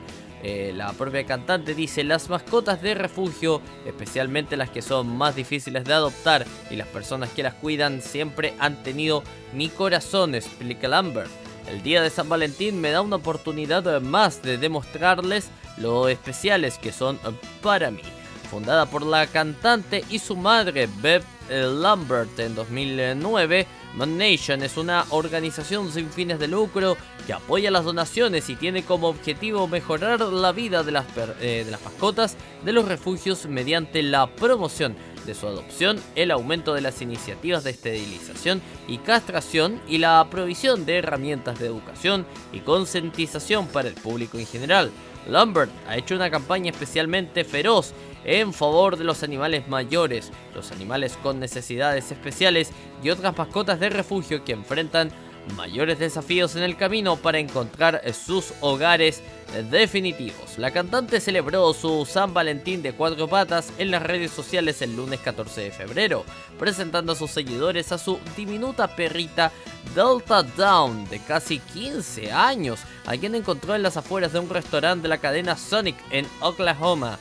Eh, 0.49 0.73
la 0.73 0.93
propia 0.93 1.27
cantante 1.27 1.75
dice, 1.75 2.05
las 2.05 2.31
mascotas 2.31 2.81
de 2.81 2.95
refugio, 2.95 3.61
especialmente 3.85 4.57
las 4.57 4.71
que 4.71 4.81
son 4.81 5.09
más 5.09 5.35
difíciles 5.35 5.83
de 5.83 5.93
adoptar 5.93 6.47
y 6.71 6.77
las 6.77 6.87
personas 6.87 7.31
que 7.31 7.43
las 7.43 7.55
cuidan, 7.55 8.01
siempre 8.01 8.55
han 8.61 8.81
tenido 8.85 9.25
mi 9.53 9.69
corazón, 9.69 10.37
explica 10.37 10.87
Lambert. 10.87 11.33
El 11.69 11.83
día 11.83 12.01
de 12.01 12.11
San 12.11 12.29
Valentín 12.29 12.81
me 12.81 12.93
da 12.93 13.01
una 13.01 13.17
oportunidad 13.17 14.01
más 14.01 14.41
de 14.41 14.57
demostrarles 14.57 15.49
lo 15.79 16.09
especiales 16.09 16.79
que 16.79 16.93
son 16.93 17.19
para 17.61 17.91
mí. 17.91 18.03
Fundada 18.49 18.87
por 18.87 19.05
la 19.05 19.27
cantante 19.27 20.05
y 20.11 20.21
su 20.21 20.37
madre 20.37 20.89
Beth 21.03 21.25
Lambert 21.51 22.39
en 22.39 22.55
2009, 22.55 23.67
Man 23.97 24.19
Nation 24.19 24.63
es 24.63 24.77
una 24.77 25.07
organización 25.09 25.91
sin 25.91 26.11
fines 26.11 26.39
de 26.39 26.49
lucro 26.49 26.99
que 27.27 27.33
apoya 27.33 27.71
las 27.71 27.85
donaciones 27.85 28.51
y 28.51 28.57
tiene 28.57 28.85
como 28.85 29.09
objetivo 29.09 29.67
mejorar 29.69 30.21
la 30.21 30.53
vida 30.53 30.83
de 30.83 30.93
las, 30.93 31.07
eh, 31.41 31.63
de 31.65 31.71
las 31.71 31.83
mascotas 31.83 32.37
de 32.63 32.73
los 32.73 32.87
refugios 32.87 33.47
mediante 33.47 34.03
la 34.03 34.27
promoción 34.27 34.95
de 35.25 35.35
su 35.35 35.47
adopción, 35.47 35.99
el 36.15 36.31
aumento 36.31 36.75
de 36.75 36.83
las 36.83 37.01
iniciativas 37.01 37.65
de 37.65 37.71
esterilización 37.71 38.61
y 38.87 38.99
castración 38.99 39.81
y 39.89 39.97
la 39.97 40.27
provisión 40.31 40.85
de 40.85 40.99
herramientas 40.99 41.59
de 41.59 41.67
educación 41.67 42.27
y 42.53 42.61
concientización 42.61 43.67
para 43.67 43.89
el 43.89 43.95
público 43.95 44.39
en 44.39 44.47
general. 44.47 44.91
Lambert 45.29 45.71
ha 45.89 45.97
hecho 45.97 46.15
una 46.15 46.31
campaña 46.31 46.71
especialmente 46.71 47.45
feroz 47.45 47.93
en 48.25 48.53
favor 48.53 48.97
de 48.97 49.05
los 49.05 49.23
animales 49.23 49.69
mayores, 49.69 50.33
los 50.55 50.73
animales 50.73 51.19
con 51.23 51.39
necesidades 51.39 52.11
especiales 52.11 52.73
y 53.03 53.11
otras 53.11 53.37
mascotas 53.37 53.79
de 53.81 53.89
refugio 53.89 54.45
que 54.45 54.53
enfrentan 54.53 55.11
mayores 55.55 55.99
desafíos 55.99 56.57
en 56.57 56.63
el 56.63 56.77
camino 56.77 57.17
para 57.17 57.39
encontrar 57.39 58.03
sus 58.13 58.53
hogares 58.61 59.23
definitivos. 59.71 60.59
La 60.59 60.71
cantante 60.71 61.21
celebró 61.21 61.73
su 61.73 62.07
San 62.07 62.35
Valentín 62.35 62.83
de 62.83 62.93
cuatro 62.93 63.29
patas 63.29 63.73
en 63.79 63.91
las 63.91 64.03
redes 64.03 64.31
sociales 64.31 64.83
el 64.83 64.97
lunes 64.97 65.21
14 65.21 65.63
de 65.63 65.71
febrero, 65.71 66.25
presentando 66.59 67.13
a 67.13 67.17
sus 67.17 67.31
seguidores 67.31 67.93
a 67.93 67.99
su 67.99 68.19
diminuta 68.37 68.89
perrita 68.89 69.53
Delta 69.95 70.43
Down 70.43 71.09
de 71.09 71.21
casi 71.21 71.59
15 71.59 72.33
años, 72.33 72.81
a 73.07 73.17
quien 73.17 73.35
encontró 73.35 73.75
en 73.75 73.83
las 73.83 73.97
afueras 73.97 74.33
de 74.33 74.41
un 74.41 74.51
restaurante 74.51 75.03
de 75.03 75.09
la 75.09 75.19
cadena 75.19 75.57
Sonic 75.57 75.97
en 76.11 76.27
Oklahoma. 76.41 77.19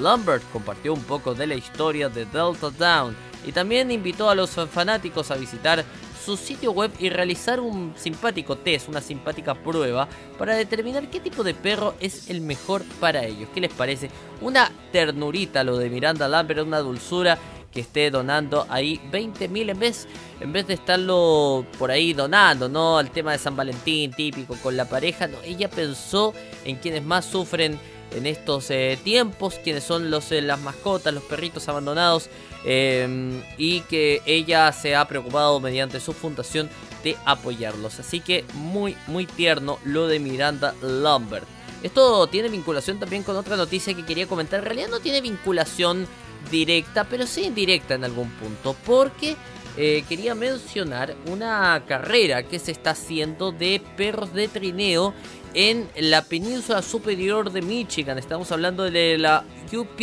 Lambert 0.00 0.44
compartió 0.52 0.92
un 0.92 1.02
poco 1.02 1.34
de 1.34 1.46
la 1.46 1.54
historia 1.54 2.08
de 2.08 2.26
Delta 2.26 2.70
Down 2.70 3.16
y 3.46 3.52
también 3.52 3.90
invitó 3.90 4.28
a 4.28 4.34
los 4.34 4.50
fanáticos 4.50 5.30
a 5.30 5.36
visitar 5.36 5.84
su 6.28 6.36
sitio 6.36 6.72
web 6.72 6.90
y 6.98 7.08
realizar 7.08 7.58
un 7.58 7.94
simpático 7.96 8.56
test, 8.56 8.90
una 8.90 9.00
simpática 9.00 9.54
prueba 9.54 10.06
para 10.36 10.54
determinar 10.54 11.08
qué 11.08 11.20
tipo 11.20 11.42
de 11.42 11.54
perro 11.54 11.94
es 12.00 12.28
el 12.28 12.42
mejor 12.42 12.84
para 13.00 13.24
ellos. 13.24 13.48
¿Qué 13.54 13.62
les 13.62 13.72
parece? 13.72 14.10
Una 14.42 14.70
ternurita 14.92 15.64
lo 15.64 15.78
de 15.78 15.88
Miranda 15.88 16.28
Lambert, 16.28 16.60
una 16.60 16.80
dulzura 16.80 17.38
que 17.72 17.80
esté 17.80 18.10
donando 18.10 18.66
ahí 18.68 19.00
20.000 19.10 19.70
en 19.70 19.78
vez 19.78 20.06
en 20.40 20.52
vez 20.52 20.66
de 20.66 20.74
estarlo 20.74 21.64
por 21.78 21.90
ahí 21.90 22.12
donando, 22.12 22.68
¿no? 22.68 22.98
Al 22.98 23.10
tema 23.10 23.32
de 23.32 23.38
San 23.38 23.56
Valentín 23.56 24.10
típico 24.12 24.54
con 24.62 24.76
la 24.76 24.86
pareja, 24.86 25.28
no, 25.28 25.38
ella 25.42 25.70
pensó 25.70 26.34
en 26.66 26.76
quienes 26.76 27.04
más 27.04 27.24
sufren 27.24 27.80
en 28.14 28.26
estos 28.26 28.70
eh, 28.70 28.98
tiempos, 29.02 29.54
quienes 29.64 29.84
son 29.84 30.10
los, 30.10 30.30
eh, 30.32 30.42
las 30.42 30.60
mascotas, 30.60 31.14
los 31.14 31.22
perritos 31.22 31.68
abandonados, 31.68 32.28
eh, 32.64 33.42
y 33.56 33.80
que 33.82 34.22
ella 34.26 34.72
se 34.72 34.96
ha 34.96 35.06
preocupado 35.06 35.60
mediante 35.60 36.00
su 36.00 36.12
fundación 36.12 36.68
de 37.04 37.16
apoyarlos. 37.24 38.00
Así 38.00 38.20
que 38.20 38.44
muy, 38.54 38.96
muy 39.06 39.26
tierno 39.26 39.78
lo 39.84 40.06
de 40.06 40.18
Miranda 40.18 40.74
Lambert. 40.82 41.46
Esto 41.82 42.26
tiene 42.26 42.48
vinculación 42.48 42.98
también 42.98 43.22
con 43.22 43.36
otra 43.36 43.56
noticia 43.56 43.94
que 43.94 44.04
quería 44.04 44.26
comentar. 44.26 44.60
En 44.60 44.66
realidad 44.66 44.88
no 44.88 45.00
tiene 45.00 45.20
vinculación 45.20 46.06
directa, 46.50 47.04
pero 47.04 47.26
sí 47.26 47.44
indirecta 47.44 47.94
en 47.94 48.04
algún 48.04 48.30
punto, 48.30 48.74
porque 48.84 49.36
eh, 49.76 50.04
quería 50.08 50.34
mencionar 50.34 51.14
una 51.26 51.84
carrera 51.86 52.42
que 52.42 52.58
se 52.58 52.72
está 52.72 52.90
haciendo 52.90 53.52
de 53.52 53.80
perros 53.96 54.32
de 54.34 54.48
trineo 54.48 55.14
en 55.54 55.88
la 55.96 56.22
península 56.22 56.82
superior 56.82 57.52
de 57.52 57.62
Michigan. 57.62 58.18
Estamos 58.18 58.50
hablando 58.50 58.90
de 58.90 59.18
la 59.18 59.44
UP 59.72 60.00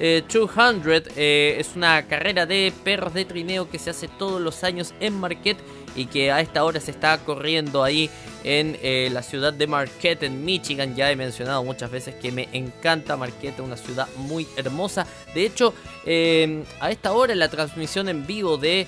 eh, 0.00 0.24
200. 0.26 1.12
eh, 1.16 1.56
es 1.58 1.76
una 1.76 2.06
carrera 2.08 2.46
de 2.46 2.72
perros 2.82 3.12
de 3.12 3.26
trineo 3.26 3.68
que 3.68 3.78
se 3.78 3.90
hace 3.90 4.08
todos 4.08 4.40
los 4.40 4.64
años 4.64 4.94
en 4.98 5.20
Marquette 5.20 5.60
y 5.94 6.06
que 6.06 6.32
a 6.32 6.40
esta 6.40 6.64
hora 6.64 6.80
se 6.80 6.90
está 6.90 7.18
corriendo 7.18 7.84
ahí 7.84 8.08
en 8.42 8.78
eh, 8.82 9.10
la 9.12 9.22
ciudad 9.22 9.52
de 9.52 9.66
Marquette, 9.66 10.22
en 10.22 10.44
Michigan. 10.44 10.96
Ya 10.96 11.10
he 11.10 11.16
mencionado 11.16 11.62
muchas 11.62 11.90
veces 11.90 12.14
que 12.14 12.32
me 12.32 12.48
encanta 12.52 13.16
Marquette, 13.16 13.60
una 13.60 13.76
ciudad 13.76 14.08
muy 14.16 14.48
hermosa. 14.56 15.06
De 15.34 15.44
hecho, 15.44 15.74
eh, 16.06 16.64
a 16.80 16.90
esta 16.90 17.12
hora 17.12 17.34
en 17.34 17.38
la 17.38 17.48
transmisión 17.48 18.08
en 18.08 18.26
vivo 18.26 18.56
de 18.56 18.86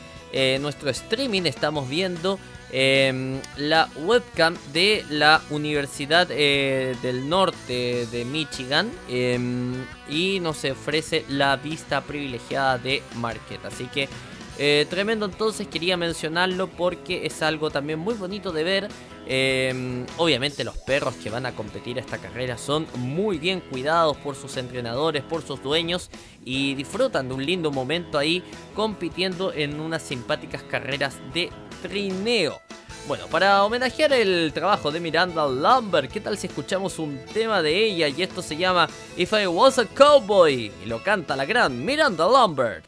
nuestro 0.61 0.89
streaming 0.89 1.43
estamos 1.43 1.91
viendo 1.91 2.39
eh, 2.73 3.41
la 3.57 3.89
webcam 3.97 4.57
de 4.73 5.05
la 5.11 5.43
Universidad 5.51 6.27
eh, 6.31 6.97
del 7.03 7.29
Norte 7.29 8.07
de 8.11 8.25
Michigan 8.25 8.91
eh, 9.09 9.39
y 10.09 10.41
nos 10.41 10.65
ofrece 10.65 11.25
la 11.29 11.57
vista 11.57 12.01
privilegiada 12.01 12.79
de 12.79 13.03
Marquette. 13.17 13.67
Así 13.67 13.85
que 13.85 14.09
eh, 14.59 14.87
tremendo 14.89 15.27
entonces, 15.27 15.67
quería 15.67 15.97
mencionarlo 15.97 16.69
porque 16.69 17.27
es 17.27 17.43
algo 17.43 17.71
también 17.71 17.99
muy 17.99 18.15
bonito 18.15 18.53
de 18.53 18.65
ver. 18.65 18.89
Eh, 19.35 20.05
obviamente 20.19 20.63
los 20.63 20.77
perros 20.77 21.15
que 21.15 21.31
van 21.31 21.47
a 21.47 21.53
competir 21.53 21.97
esta 21.97 22.19
carrera 22.19 22.59
son 22.59 22.87
muy 22.99 23.39
bien 23.39 23.61
cuidados 23.61 24.19
por 24.19 24.37
sus 24.37 24.59
entrenadores, 24.59 25.23
por 25.23 25.41
sus 25.41 25.63
dueños 25.63 26.11
y 26.45 26.75
disfrutan 26.75 27.29
de 27.29 27.35
un 27.37 27.47
lindo 27.47 27.71
momento 27.71 28.19
ahí 28.19 28.45
compitiendo 28.75 29.51
en 29.55 29.81
unas 29.81 30.03
simpáticas 30.03 30.63
carreras 30.65 31.17
de 31.33 31.49
trineo. 31.81 32.61
Bueno, 33.09 33.27
para 33.29 33.65
homenajear 33.65 34.13
el 34.13 34.53
trabajo 34.53 34.91
de 34.91 35.01
Miranda 35.01 35.47
Lambert, 35.47 36.13
¿qué 36.13 36.21
tal 36.21 36.37
si 36.37 36.49
escuchamos 36.49 36.99
un 36.99 37.19
tema 37.33 37.63
de 37.63 37.87
ella? 37.87 38.09
Y 38.09 38.23
esto 38.23 38.43
se 38.43 38.59
llama 38.59 38.87
If 39.17 39.33
I 39.33 39.47
Was 39.47 39.79
a 39.79 39.87
Cowboy 39.87 40.71
y 40.85 40.87
lo 40.87 41.03
canta 41.03 41.37
la 41.37 41.47
gran 41.47 41.83
Miranda 41.83 42.29
Lambert. 42.29 42.85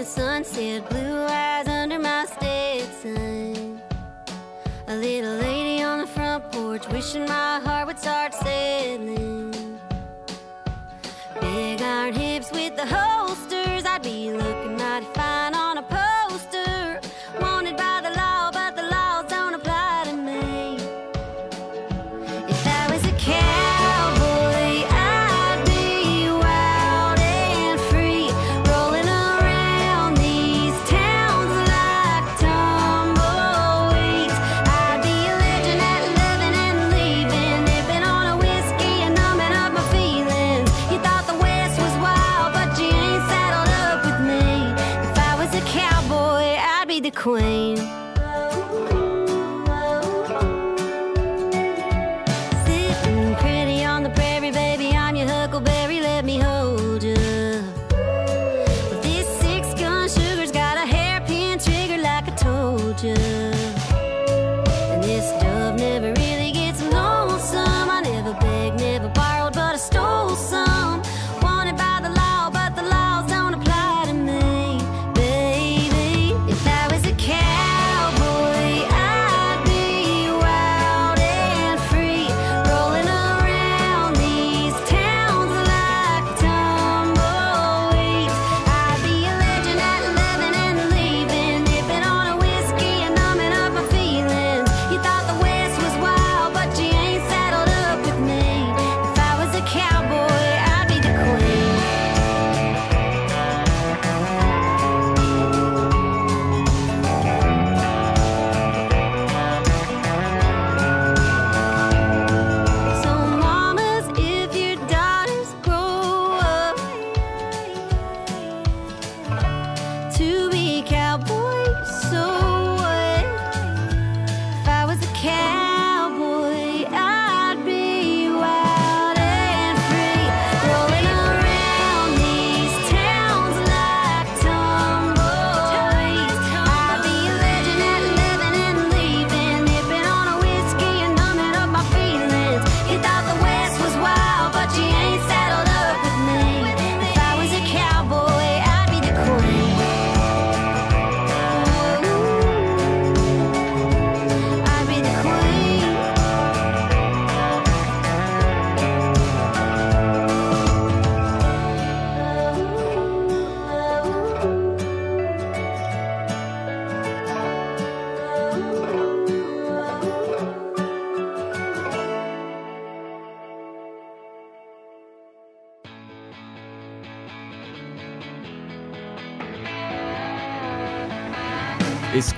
The 0.00 0.06
sunset, 0.06 0.88
blue 0.88 1.24
eyes 1.24 1.68
under 1.68 1.98
my 1.98 2.24
Stetson. 2.24 3.82
A 4.86 4.96
little 4.96 5.36
lady 5.36 5.82
on 5.82 5.98
the 5.98 6.06
front 6.06 6.50
porch, 6.50 6.88
wishing 6.88 7.26
my 7.26 7.60
heart 7.60 7.86
would 7.86 7.98
start 7.98 8.32
settling. 8.32 9.78
Big 11.38 11.82
iron 11.82 12.14
hips 12.14 12.50
with 12.50 12.76
the 12.76 12.86
holsters, 12.86 13.19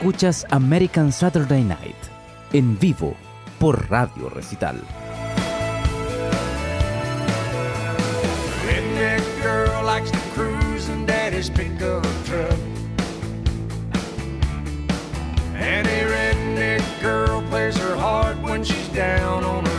Escuchas 0.03 0.44
American 0.50 1.12
Saturday 1.12 1.62
Night 1.62 1.94
en 2.53 2.76
vivo 2.76 3.14
por 3.61 3.88
Radio 3.88 4.28
Recital. 4.30 4.82
And 15.55 15.86
a 15.86 16.05
redneck 16.11 16.82
girl 17.00 17.40
plays 17.48 17.76
her 17.76 17.94
heart 17.94 18.36
when 18.42 18.64
she's 18.64 18.88
down 18.88 19.44
on 19.44 19.64
her 19.64 19.72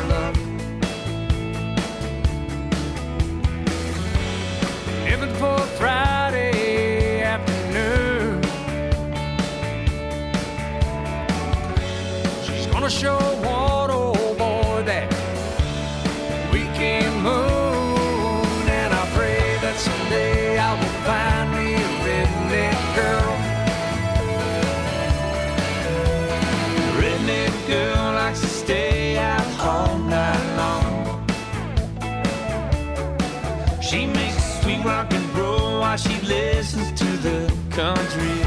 she 35.98 36.20
listens 36.22 36.92
to 37.00 37.06
the 37.18 37.54
country 37.70 38.43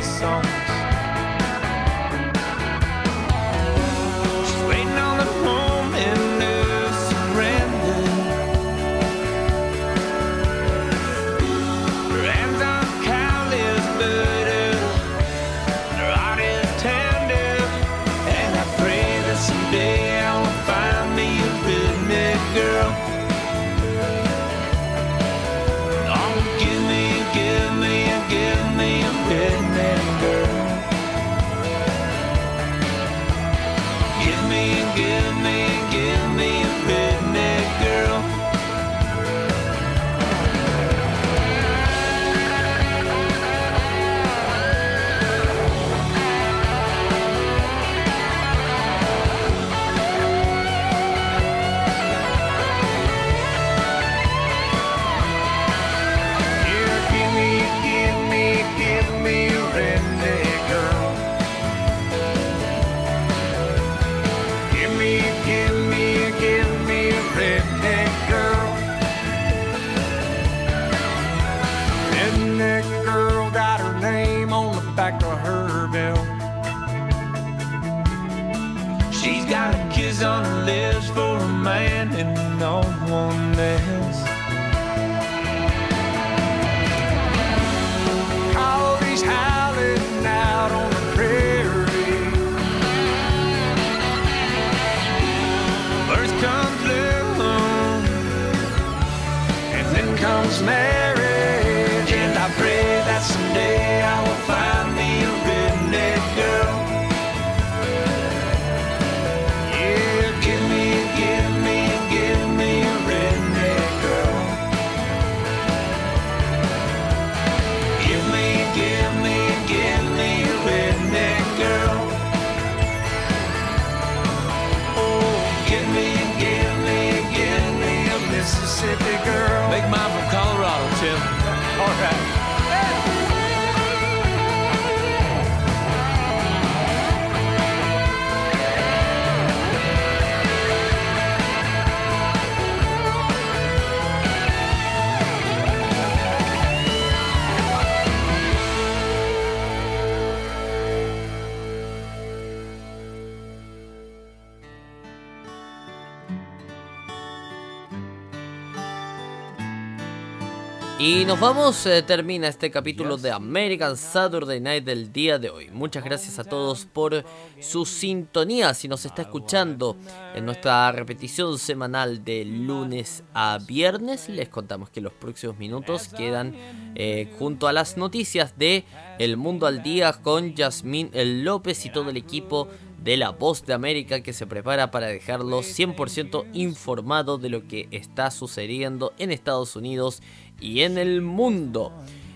nos 161.37 161.55
vamos, 161.55 161.84
eh, 161.84 162.03
termina 162.03 162.49
este 162.49 162.70
capítulo 162.70 163.18
de 163.18 163.30
American 163.30 163.99
Saturday 163.99 164.59
Night 164.59 164.84
del 164.84 165.12
día 165.12 165.39
de 165.39 165.51
hoy. 165.51 165.68
Muchas 165.70 166.03
gracias 166.03 166.39
a 166.39 166.45
todos 166.45 166.87
por 166.87 167.26
su 167.61 167.84
sintonía. 167.84 168.72
Si 168.72 168.89
nos 168.89 169.05
está 169.05 169.20
escuchando 169.20 169.99
en 170.34 170.47
nuestra 170.47 170.91
repetición 170.93 171.59
semanal 171.59 172.24
de 172.24 172.47
lunes 172.47 173.22
a 173.34 173.59
viernes, 173.59 174.30
les 174.30 174.49
contamos 174.49 174.89
que 174.89 175.03
los 175.03 175.12
próximos 175.12 175.59
minutos 175.59 176.09
quedan 176.09 176.55
eh, 176.95 177.30
junto 177.39 177.68
a 177.68 177.74
las 177.74 177.99
noticias 177.99 178.57
de 178.57 178.87
El 179.18 179.37
Mundo 179.37 179.66
al 179.66 179.82
Día 179.82 180.14
con 180.14 180.55
Yasmín 180.55 181.11
López 181.12 181.84
y 181.84 181.91
todo 181.91 182.09
el 182.09 182.16
equipo 182.16 182.68
de 183.07 183.16
La 183.16 183.30
Voz 183.30 183.64
de 183.64 183.72
América 183.72 184.20
que 184.20 184.32
se 184.32 184.49
prepara 184.49 184.91
para 184.91 185.07
dejarlos 185.07 185.66
100% 185.66 186.45
informado 186.55 187.39
de 187.39 187.51
lo 187.51 187.68
que 187.68 187.87
está 187.93 188.32
sucediendo 188.32 189.12
en 189.18 189.30
Estados 189.30 189.76
Unidos 189.76 190.22
y 190.61 190.82
en 190.82 190.98
el 190.98 191.22
mundo. 191.22 191.92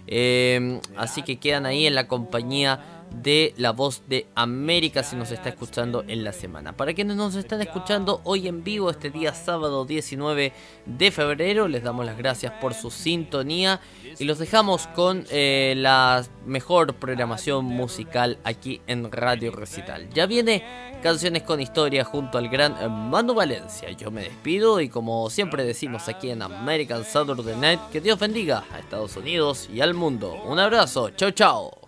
Eh, 0.07 0.81
así 0.97 1.23
que 1.23 1.39
quedan 1.39 1.66
ahí 1.66 1.87
en 1.87 1.95
la 1.95 2.09
compañía 2.09 3.00
de 3.11 3.55
La 3.57 3.73
Voz 3.73 4.03
de 4.09 4.27
América 4.35 5.03
si 5.03 5.17
nos 5.17 5.31
está 5.31 5.49
escuchando 5.49 6.05
en 6.07 6.25
la 6.25 6.33
semana. 6.33 6.77
Para 6.77 6.95
quienes 6.95 7.17
nos 7.17 7.35
están 7.35 7.61
escuchando 7.61 8.21
hoy 8.25 8.49
en 8.49 8.65
vivo, 8.65 8.91
este 8.91 9.11
día 9.11 9.35
sábado 9.35 9.85
19 9.85 10.53
de 10.87 11.11
febrero, 11.11 11.69
les 11.69 11.83
damos 11.83 12.07
las 12.07 12.17
gracias 12.17 12.53
por 12.61 12.75
su 12.75 12.91
sintonía 12.91 13.81
y 14.19 14.25
los 14.25 14.39
dejamos 14.39 14.87
con 14.89 15.25
eh, 15.31 15.75
la 15.77 16.25
mejor 16.47 16.95
programación 16.95 17.65
musical 17.65 18.39
aquí 18.45 18.81
en 18.87 19.11
Radio 19.11 19.53
Recital. 19.53 20.09
Ya 20.11 20.27
viene 20.27 20.91
Canciones 21.03 21.43
con 21.43 21.61
Historia 21.61 22.05
junto 22.05 22.39
al 22.39 22.49
gran 22.49 22.77
eh, 22.81 22.89
Manu 22.89 23.35
Valencia. 23.35 23.91
Yo 23.93 24.11
me 24.11 24.23
despido 24.23 24.81
y 24.81 24.89
como 24.89 25.31
siempre 25.31 25.65
decimos 25.65 26.09
aquí 26.09 26.31
en 26.31 26.43
American 26.43 27.05
Saturday 27.05 27.57
Night, 27.57 27.81
que 27.93 28.01
Dios 28.01 28.19
bendiga 28.19 28.65
a 28.73 28.79
Estados 28.79 29.17
Unidos 29.17 29.69
y 29.73 29.81
al 29.81 29.95
mundo. 29.95 30.35
Un 30.45 30.59
abrazo, 30.59 31.11
chao 31.11 31.31
chao. 31.31 31.80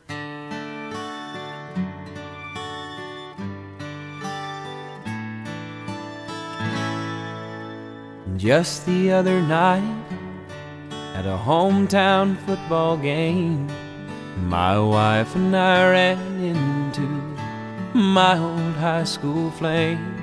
Just 8.42 8.86
the 8.86 9.12
other 9.12 9.40
night, 9.40 10.04
at 11.14 11.26
a 11.26 11.38
hometown 11.38 12.36
football 12.44 12.96
game, 12.96 13.70
my 14.48 14.76
wife 14.80 15.36
and 15.36 15.56
I 15.56 15.88
ran 15.88 16.40
into 16.42 17.06
my 17.96 18.36
old 18.36 18.74
high 18.74 19.04
school 19.04 19.52
flame. 19.52 20.16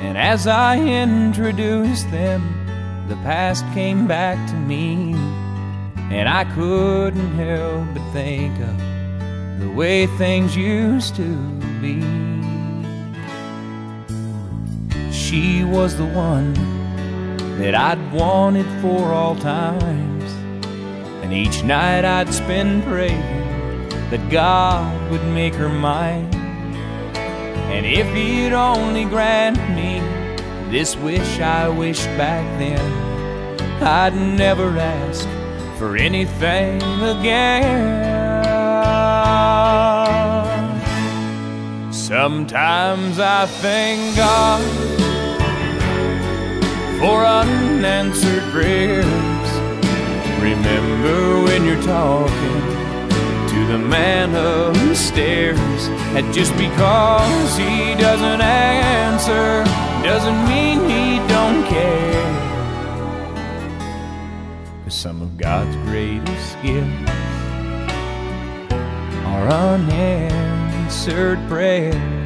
And 0.00 0.16
as 0.16 0.46
I 0.46 0.78
introduced 0.78 2.10
them, 2.10 2.40
the 3.08 3.16
past 3.16 3.62
came 3.74 4.06
back 4.06 4.38
to 4.48 4.54
me. 4.54 5.12
And 6.10 6.30
I 6.30 6.44
couldn't 6.54 7.34
help 7.34 7.88
but 7.92 8.10
think 8.14 8.58
of 8.58 9.60
the 9.60 9.70
way 9.76 10.06
things 10.06 10.56
used 10.56 11.14
to 11.16 11.36
be. 11.82 12.00
She 15.12 15.62
was 15.62 15.94
the 15.98 16.06
one 16.06 16.77
that 17.58 17.74
I'd 17.74 18.12
wanted 18.12 18.66
for 18.80 19.12
all 19.12 19.34
times. 19.34 20.32
And 21.22 21.32
each 21.32 21.64
night 21.64 22.04
I'd 22.04 22.32
spend 22.32 22.84
praying 22.84 23.88
that 24.10 24.30
God 24.30 25.10
would 25.10 25.24
make 25.26 25.54
her 25.54 25.68
mine. 25.68 26.32
And 27.74 27.84
if 27.84 28.06
He'd 28.14 28.52
only 28.52 29.04
grant 29.04 29.58
me 29.74 29.98
this 30.70 30.96
wish 30.96 31.40
I 31.40 31.68
wished 31.68 32.06
back 32.16 32.46
then, 32.60 32.80
I'd 33.82 34.14
never 34.14 34.78
ask 34.78 35.28
for 35.78 35.96
anything 35.96 36.80
again. 37.02 38.06
Sometimes 41.92 43.18
I 43.18 43.46
thank 43.46 44.16
God 44.16 44.87
for 46.98 47.24
unanswered 47.24 48.42
prayers. 48.50 49.06
Remember 50.42 51.42
when 51.44 51.64
you're 51.64 51.82
talking 51.82 52.60
to 53.48 53.66
the 53.68 53.78
man 53.78 54.34
upstairs. 54.34 55.88
And 56.16 56.34
just 56.34 56.52
because 56.56 57.56
he 57.56 57.94
doesn't 57.94 58.40
answer 58.40 59.62
doesn't 60.02 60.48
mean 60.48 60.80
he 60.88 61.18
don't 61.28 61.64
care. 61.66 62.28
Cause 64.82 64.94
some 64.94 65.22
of 65.22 65.36
God's 65.36 65.76
greatest 65.88 66.60
gifts 66.62 67.10
are 69.24 69.48
unanswered 69.48 71.38
prayers. 71.48 72.17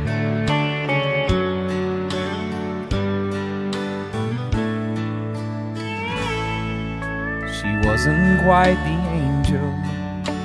Wasn't 7.84 8.42
quite 8.42 8.74
the 8.74 8.98
angel 9.10 9.70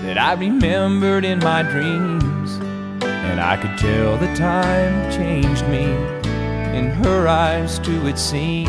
that 0.04 0.18
I 0.18 0.34
remembered 0.34 1.26
in 1.26 1.40
my 1.40 1.64
dreams. 1.64 2.58
And 3.04 3.40
I 3.40 3.58
could 3.58 3.78
tell 3.78 4.18
the 4.18 4.34
time 4.36 5.12
changed 5.12 5.68
me. 5.68 5.86
In 6.78 6.90
her 7.04 7.28
eyes, 7.28 7.80
too, 7.80 8.08
it 8.08 8.18
seemed. 8.18 8.68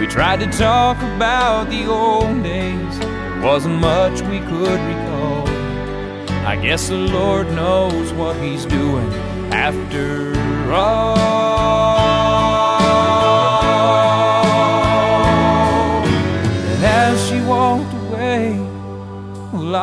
We 0.00 0.06
tried 0.06 0.40
to 0.40 0.46
talk 0.46 0.96
about 0.98 1.68
the 1.70 1.86
old 1.86 2.42
days. 2.42 2.98
There 2.98 3.42
wasn't 3.42 3.80
much 3.80 4.20
we 4.22 4.38
could 4.40 4.80
recall. 4.80 5.48
I 6.46 6.56
guess 6.62 6.88
the 6.88 6.96
Lord 6.96 7.48
knows 7.48 8.12
what 8.12 8.36
He's 8.36 8.64
doing 8.64 9.12
after 9.52 10.34
all. 10.72 11.97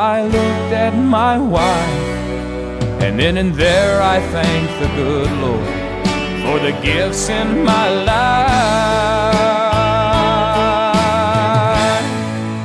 I 0.06 0.22
looked 0.22 0.72
at 0.72 0.94
my 0.94 1.36
wife, 1.36 3.02
and 3.02 3.18
then 3.18 3.36
and 3.38 3.52
there 3.52 4.00
I 4.00 4.20
thanked 4.20 4.78
the 4.80 4.86
good 4.94 5.32
Lord 5.44 5.66
for 6.44 6.60
the 6.60 6.70
gifts 6.80 7.28
in 7.28 7.64
my 7.64 7.88
life. 7.90 8.46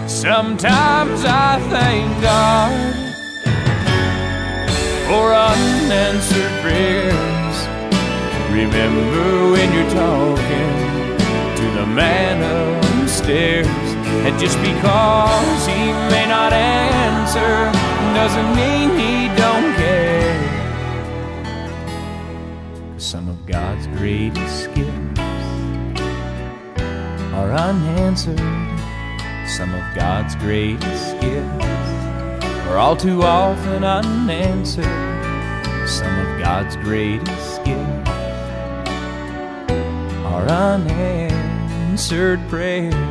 Sometimes 0.07 1.25
I 1.25 1.59
thank 1.73 2.21
God 2.21 2.93
for 5.07 5.33
unanswered 5.33 6.61
prayers. 6.61 7.57
Remember 8.51 9.51
when 9.53 9.67
you're 9.73 9.89
talking 9.89 10.71
to 11.59 11.65
the 11.79 11.87
man 11.87 12.43
upstairs. 12.43 13.90
And 14.26 14.39
just 14.39 14.57
because 14.62 15.66
he 15.68 15.91
may 16.14 16.26
not 16.28 16.53
answer 16.53 17.72
doesn't 18.14 18.55
mean 18.55 18.89
he 18.99 19.28
don't 19.36 19.74
care. 19.76 20.39
Some 22.97 23.28
of 23.30 23.45
God's 23.45 23.88
greatest 23.88 24.74
gifts 24.74 25.20
are 27.34 27.51
unanswered. 27.51 28.39
Some 29.47 29.74
of 29.74 29.84
God's 29.95 30.36
greatest 30.36 31.20
gifts 31.20 31.66
are 32.68 32.78
all 32.78 32.95
too 32.95 33.24
often 33.24 33.84
unanswered. 33.84 34.86
Some 35.89 36.18
of 36.20 36.39
God's 36.39 36.76
greatest 36.78 37.64
gifts 37.66 38.09
are 40.26 40.47
unanswered 40.47 42.39
prayers. 42.47 43.11